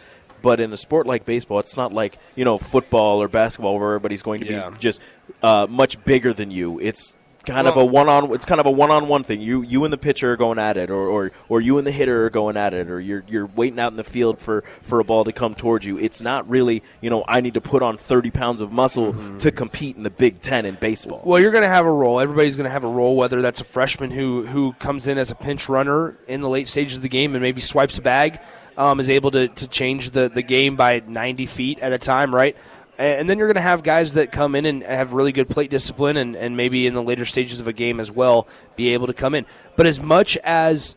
But 0.42 0.60
in 0.60 0.72
a 0.74 0.78
sport 0.78 1.08
like 1.08 1.26
baseball, 1.26 1.60
it's 1.60 1.76
not 1.76 1.92
like, 1.94 2.18
you 2.36 2.46
know, 2.46 2.58
football 2.58 3.22
or 3.22 3.28
basketball 3.28 3.80
where 3.80 3.96
everybody's 3.96 4.22
going 4.22 4.42
to 4.42 4.48
Yeah. 4.52 4.70
be 4.70 4.78
just 4.78 5.02
uh, 5.42 5.66
much 5.70 6.04
bigger 6.06 6.34
than 6.34 6.52
you. 6.52 6.80
It's 6.80 7.18
kind 7.46 7.68
of 7.68 7.78
a 7.78 7.86
one 7.86 8.10
on 8.10 8.32
it's 8.34 8.46
kind 8.46 8.60
of 8.60 8.66
a 8.66 8.72
one 8.72 8.92
on 8.92 9.08
one 9.08 9.24
thing. 9.24 9.42
You 9.42 9.62
you 9.62 9.84
and 9.84 9.94
the 9.94 9.98
pitcher 9.98 10.34
are 10.34 10.38
going 10.38 10.60
at 10.60 10.78
it 10.78 10.90
or, 10.90 11.08
or 11.08 11.32
or 11.50 11.62
you 11.62 11.78
and 11.78 11.86
the 11.88 11.92
hitter 11.92 12.26
are 12.26 12.30
going 12.30 12.58
at 12.58 12.74
it 12.74 12.90
or 12.90 13.00
you're 13.00 13.24
you're 13.28 13.46
waiting 13.46 13.80
out 13.80 13.92
in 13.92 13.98
the 13.98 14.04
field 14.04 14.40
for, 14.40 14.64
for 14.82 15.00
a 15.00 15.04
ball 15.04 15.24
to 15.24 15.32
come 15.32 15.54
towards 15.56 15.86
you. 15.86 15.98
It's 15.98 16.22
not 16.22 16.48
really, 16.50 16.84
you 17.02 17.10
know, 17.10 17.24
I 17.28 17.42
need 17.42 17.54
to 17.56 17.62
put 17.62 17.82
on 17.82 17.98
thirty 17.98 18.32
pounds 18.32 18.62
of 18.62 18.72
muscle 18.72 18.96
Mm-hmm. 19.06 19.38
to 19.38 19.52
compete 19.52 19.96
in 19.98 20.04
the 20.04 20.10
Big 20.10 20.42
Ten 20.42 20.66
in 20.66 20.76
baseball. 20.76 21.22
Well, 21.24 21.40
you're 21.40 21.52
going 21.52 21.64
to 21.64 21.68
have 21.70 21.86
a 21.86 21.92
role. 21.92 22.20
Everybody's 22.20 22.56
going 22.56 22.66
to 22.66 22.72
have 22.72 22.84
a 22.84 22.90
role, 22.90 23.16
whether 23.16 23.42
that's 23.42 23.62
a 23.62 23.64
freshman 23.64 24.10
who 24.10 24.46
who 24.46 24.74
comes 24.74 25.08
in 25.08 25.18
as 25.18 25.32
a 25.32 25.36
pinch 25.36 25.70
runner 25.70 26.18
in 26.28 26.42
the 26.42 26.50
late 26.50 26.68
stages 26.68 26.98
of 26.98 27.02
the 27.04 27.10
game 27.10 27.36
and 27.36 27.42
maybe 27.42 27.62
swipes 27.62 27.98
a 27.98 28.02
bag, 28.02 28.40
um, 28.78 29.00
is 29.00 29.10
able 29.10 29.32
to, 29.32 29.48
to 29.48 29.68
change 29.68 30.12
the, 30.12 30.28
the 30.30 30.42
game 30.42 30.76
by 30.76 31.02
90 31.08 31.46
feet 31.46 31.80
at 31.80 31.94
a 31.94 31.98
time, 31.98 32.34
right? 32.34 32.56
And 32.98 33.30
then 33.30 33.38
you're 33.38 33.48
going 33.48 33.56
to 33.56 33.62
have 33.62 33.84
guys 33.84 34.14
that 34.14 34.32
come 34.32 34.56
in 34.56 34.66
and 34.66 34.84
have 34.84 35.14
really 35.14 35.32
good 35.32 35.50
plate 35.50 35.70
discipline 35.70 36.16
and, 36.16 36.36
and 36.36 36.56
maybe 36.56 36.88
in 36.88 36.94
the 36.94 37.04
later 37.04 37.26
stages 37.26 37.60
of 37.60 37.68
a 37.68 37.74
game 37.74 38.00
as 38.00 38.10
well 38.10 38.48
be 38.76 38.94
able 38.94 39.08
to 39.08 39.14
come 39.14 39.36
in. 39.36 39.46
But 39.76 39.86
as 39.86 40.00
much 40.00 40.38
as 40.38 40.96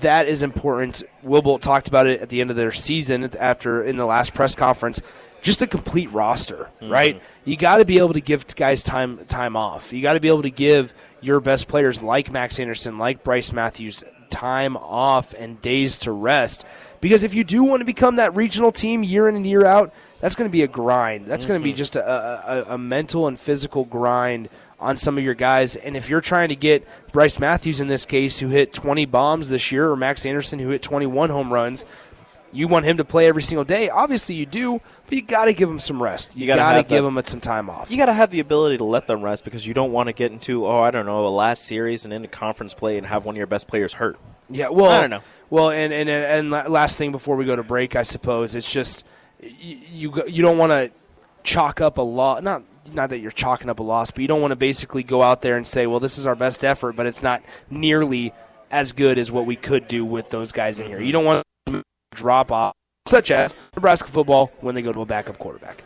that 0.00 0.28
is 0.28 0.42
important. 0.42 1.02
Will 1.22 1.42
Bolt 1.42 1.62
talked 1.62 1.88
about 1.88 2.06
it 2.06 2.20
at 2.20 2.28
the 2.28 2.40
end 2.40 2.50
of 2.50 2.56
their 2.56 2.72
season 2.72 3.28
after 3.38 3.82
in 3.82 3.96
the 3.96 4.06
last 4.06 4.34
press 4.34 4.54
conference. 4.54 5.02
Just 5.42 5.62
a 5.62 5.66
complete 5.66 6.12
roster, 6.12 6.68
mm-hmm. 6.80 6.92
right? 6.92 7.22
You 7.44 7.56
got 7.56 7.78
to 7.78 7.84
be 7.84 7.98
able 7.98 8.12
to 8.12 8.20
give 8.20 8.54
guys 8.54 8.82
time 8.82 9.24
time 9.26 9.56
off. 9.56 9.92
You 9.92 10.02
got 10.02 10.12
to 10.12 10.20
be 10.20 10.28
able 10.28 10.42
to 10.42 10.50
give 10.50 10.94
your 11.20 11.40
best 11.40 11.66
players 11.66 12.02
like 12.02 12.30
Max 12.30 12.60
Anderson, 12.60 12.98
like 12.98 13.24
Brice 13.24 13.52
Matthews, 13.52 14.04
time 14.28 14.76
off 14.76 15.34
and 15.34 15.60
days 15.60 15.98
to 16.00 16.12
rest. 16.12 16.66
Because 17.00 17.24
if 17.24 17.32
you 17.34 17.42
do 17.42 17.64
want 17.64 17.80
to 17.80 17.86
become 17.86 18.16
that 18.16 18.36
regional 18.36 18.70
team 18.70 19.02
year 19.02 19.28
in 19.28 19.34
and 19.34 19.46
year 19.46 19.64
out, 19.64 19.94
that's 20.20 20.34
going 20.34 20.48
to 20.48 20.52
be 20.52 20.62
a 20.62 20.68
grind. 20.68 21.26
That's 21.26 21.46
going 21.46 21.60
to 21.60 21.64
be 21.64 21.70
mm-hmm. 21.70 21.76
just 21.76 21.96
a, 21.96 22.70
a, 22.70 22.74
a 22.74 22.78
mental 22.78 23.26
and 23.26 23.38
physical 23.38 23.84
grind 23.84 24.48
on 24.78 24.96
some 24.96 25.18
of 25.18 25.24
your 25.24 25.34
guys. 25.34 25.76
And 25.76 25.96
if 25.96 26.08
you're 26.08 26.20
trying 26.20 26.50
to 26.50 26.56
get 26.56 26.86
Brice 27.12 27.38
Matthews 27.38 27.80
in 27.80 27.88
this 27.88 28.06
case, 28.06 28.38
who 28.38 28.48
hit 28.48 28.72
20 28.72 29.06
bombs 29.06 29.50
this 29.50 29.72
year, 29.72 29.90
or 29.90 29.96
Max 29.96 30.24
Anderson, 30.24 30.58
who 30.58 30.70
hit 30.70 30.82
21 30.82 31.30
home 31.30 31.52
runs, 31.52 31.86
you 32.52 32.66
want 32.66 32.84
him 32.84 32.96
to 32.96 33.04
play 33.04 33.28
every 33.28 33.42
single 33.42 33.64
day. 33.64 33.90
Obviously, 33.90 34.34
you 34.34 34.46
do, 34.46 34.80
but 35.06 35.12
you 35.12 35.22
got 35.22 35.44
to 35.44 35.52
give 35.52 35.70
him 35.70 35.78
some 35.78 36.02
rest. 36.02 36.34
You, 36.34 36.42
You 36.42 36.46
gotta 36.48 36.60
got 36.60 36.82
to 36.82 36.88
give 36.88 37.04
him 37.04 37.20
some 37.24 37.40
time 37.40 37.70
off. 37.70 37.90
You 37.90 37.96
got 37.96 38.06
to 38.06 38.12
have 38.12 38.30
the 38.30 38.40
ability 38.40 38.78
to 38.78 38.84
let 38.84 39.06
them 39.06 39.22
rest 39.22 39.44
because 39.44 39.66
you 39.66 39.74
don't 39.74 39.92
want 39.92 40.08
to 40.08 40.12
get 40.12 40.32
into, 40.32 40.66
oh, 40.66 40.80
I 40.80 40.90
don't 40.90 41.06
know, 41.06 41.26
a 41.26 41.28
last 41.28 41.64
series 41.64 42.04
and 42.04 42.12
into 42.12 42.28
conference 42.28 42.74
play 42.74 42.98
and 42.98 43.06
have 43.06 43.24
one 43.24 43.34
of 43.34 43.38
your 43.38 43.46
best 43.46 43.68
players 43.68 43.94
hurt. 43.94 44.18
Yeah, 44.48 44.68
well, 44.68 44.90
I 44.90 45.00
don't 45.00 45.10
know. 45.10 45.22
Well, 45.48 45.70
and 45.70 45.92
and 45.92 46.08
and 46.08 46.50
last 46.50 46.98
thing 46.98 47.12
before 47.12 47.36
we 47.36 47.44
go 47.44 47.54
to 47.54 47.62
break, 47.62 47.94
I 47.94 48.02
suppose 48.02 48.56
it's 48.56 48.70
just 48.70 49.04
you 49.42 50.22
you 50.26 50.42
don't 50.42 50.58
want 50.58 50.70
to 50.70 50.90
chalk 51.42 51.80
up 51.80 51.98
a 51.98 52.02
loss. 52.02 52.42
Not 52.42 52.62
not 52.92 53.10
that 53.10 53.18
you're 53.18 53.30
chalking 53.30 53.70
up 53.70 53.78
a 53.78 53.82
loss, 53.82 54.10
but 54.10 54.20
you 54.20 54.28
don't 54.28 54.40
want 54.40 54.52
to 54.52 54.56
basically 54.56 55.02
go 55.02 55.22
out 55.22 55.42
there 55.42 55.56
and 55.56 55.66
say, 55.66 55.86
well, 55.86 56.00
this 56.00 56.18
is 56.18 56.26
our 56.26 56.34
best 56.34 56.64
effort, 56.64 56.96
but 56.96 57.06
it's 57.06 57.22
not 57.22 57.42
nearly 57.70 58.32
as 58.70 58.92
good 58.92 59.18
as 59.18 59.30
what 59.30 59.46
we 59.46 59.56
could 59.56 59.88
do 59.88 60.04
with 60.04 60.30
those 60.30 60.52
guys 60.52 60.80
in 60.80 60.86
here. 60.86 61.00
You 61.00 61.12
don't 61.12 61.24
want 61.24 61.44
to 61.66 61.82
drop 62.12 62.52
off, 62.52 62.74
such 63.06 63.30
as 63.30 63.54
Nebraska 63.74 64.08
football 64.10 64.52
when 64.60 64.74
they 64.74 64.82
go 64.82 64.92
to 64.92 65.00
a 65.00 65.06
backup 65.06 65.38
quarterback. 65.38 65.82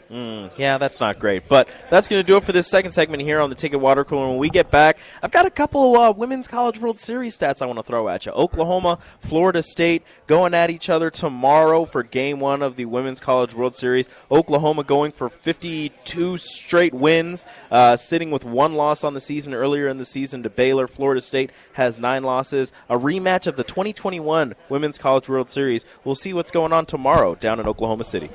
Yeah, 0.57 0.79
that's 0.79 1.01
not 1.01 1.19
great. 1.19 1.49
But 1.49 1.69
that's 1.91 2.09
going 2.09 2.21
to 2.21 2.27
do 2.27 2.37
it 2.37 2.45
for 2.45 2.53
this 2.53 2.69
second 2.69 2.93
segment 2.93 3.23
here 3.23 3.41
on 3.41 3.51
the 3.51 3.57
Ticket 3.57 3.81
Water 3.81 4.05
Cooler. 4.05 4.29
When 4.29 4.39
we 4.39 4.51
get 4.51 4.71
back, 4.71 4.99
I've 5.23 5.31
got 5.31 5.47
a 5.47 5.51
couple 5.51 5.97
uh, 5.97 6.13
Women's 6.13 6.49
College 6.49 6.81
World 6.81 6.99
Series 6.99 7.37
stats 7.39 7.63
I 7.63 7.67
want 7.67 7.79
to 7.79 7.83
throw 7.83 8.09
at 8.09 8.27
you. 8.27 8.33
Oklahoma, 8.33 8.99
Florida 9.21 9.63
State 9.63 10.03
going 10.27 10.55
at 10.55 10.71
each 10.71 10.91
other 10.91 11.11
tomorrow 11.11 11.85
for 11.85 12.03
game 12.03 12.41
one 12.41 12.63
of 12.63 12.77
the 12.77 12.85
Women's 12.85 13.21
College 13.21 13.55
World 13.55 13.75
Series. 13.75 14.09
Oklahoma 14.31 14.85
going 14.85 15.13
for 15.13 15.29
52 15.29 16.37
straight 16.37 16.95
wins, 16.95 17.47
uh, 17.71 17.97
sitting 17.97 18.31
with 18.31 18.45
one 18.45 18.75
loss 18.75 19.03
on 19.05 19.15
the 19.15 19.21
season 19.21 19.55
earlier 19.55 19.89
in 19.89 19.99
the 19.99 20.05
season 20.05 20.43
to 20.43 20.51
Baylor. 20.51 20.87
Florida 20.87 21.21
State 21.21 21.51
has 21.75 21.99
nine 21.99 22.23
losses. 22.23 22.73
A 22.89 22.99
rematch 22.99 23.47
of 23.47 23.57
the 23.57 23.65
2021 23.65 24.55
Women's 24.69 24.99
College 24.99 25.29
World 25.29 25.49
Series. 25.49 25.85
We'll 26.05 26.15
see 26.15 26.33
what's 26.33 26.51
going 26.51 26.73
on 26.73 26.87
tomorrow 27.05 27.35
down 27.35 27.61
in 27.61 27.69
Oklahoma 27.69 28.03
City. 28.03 28.31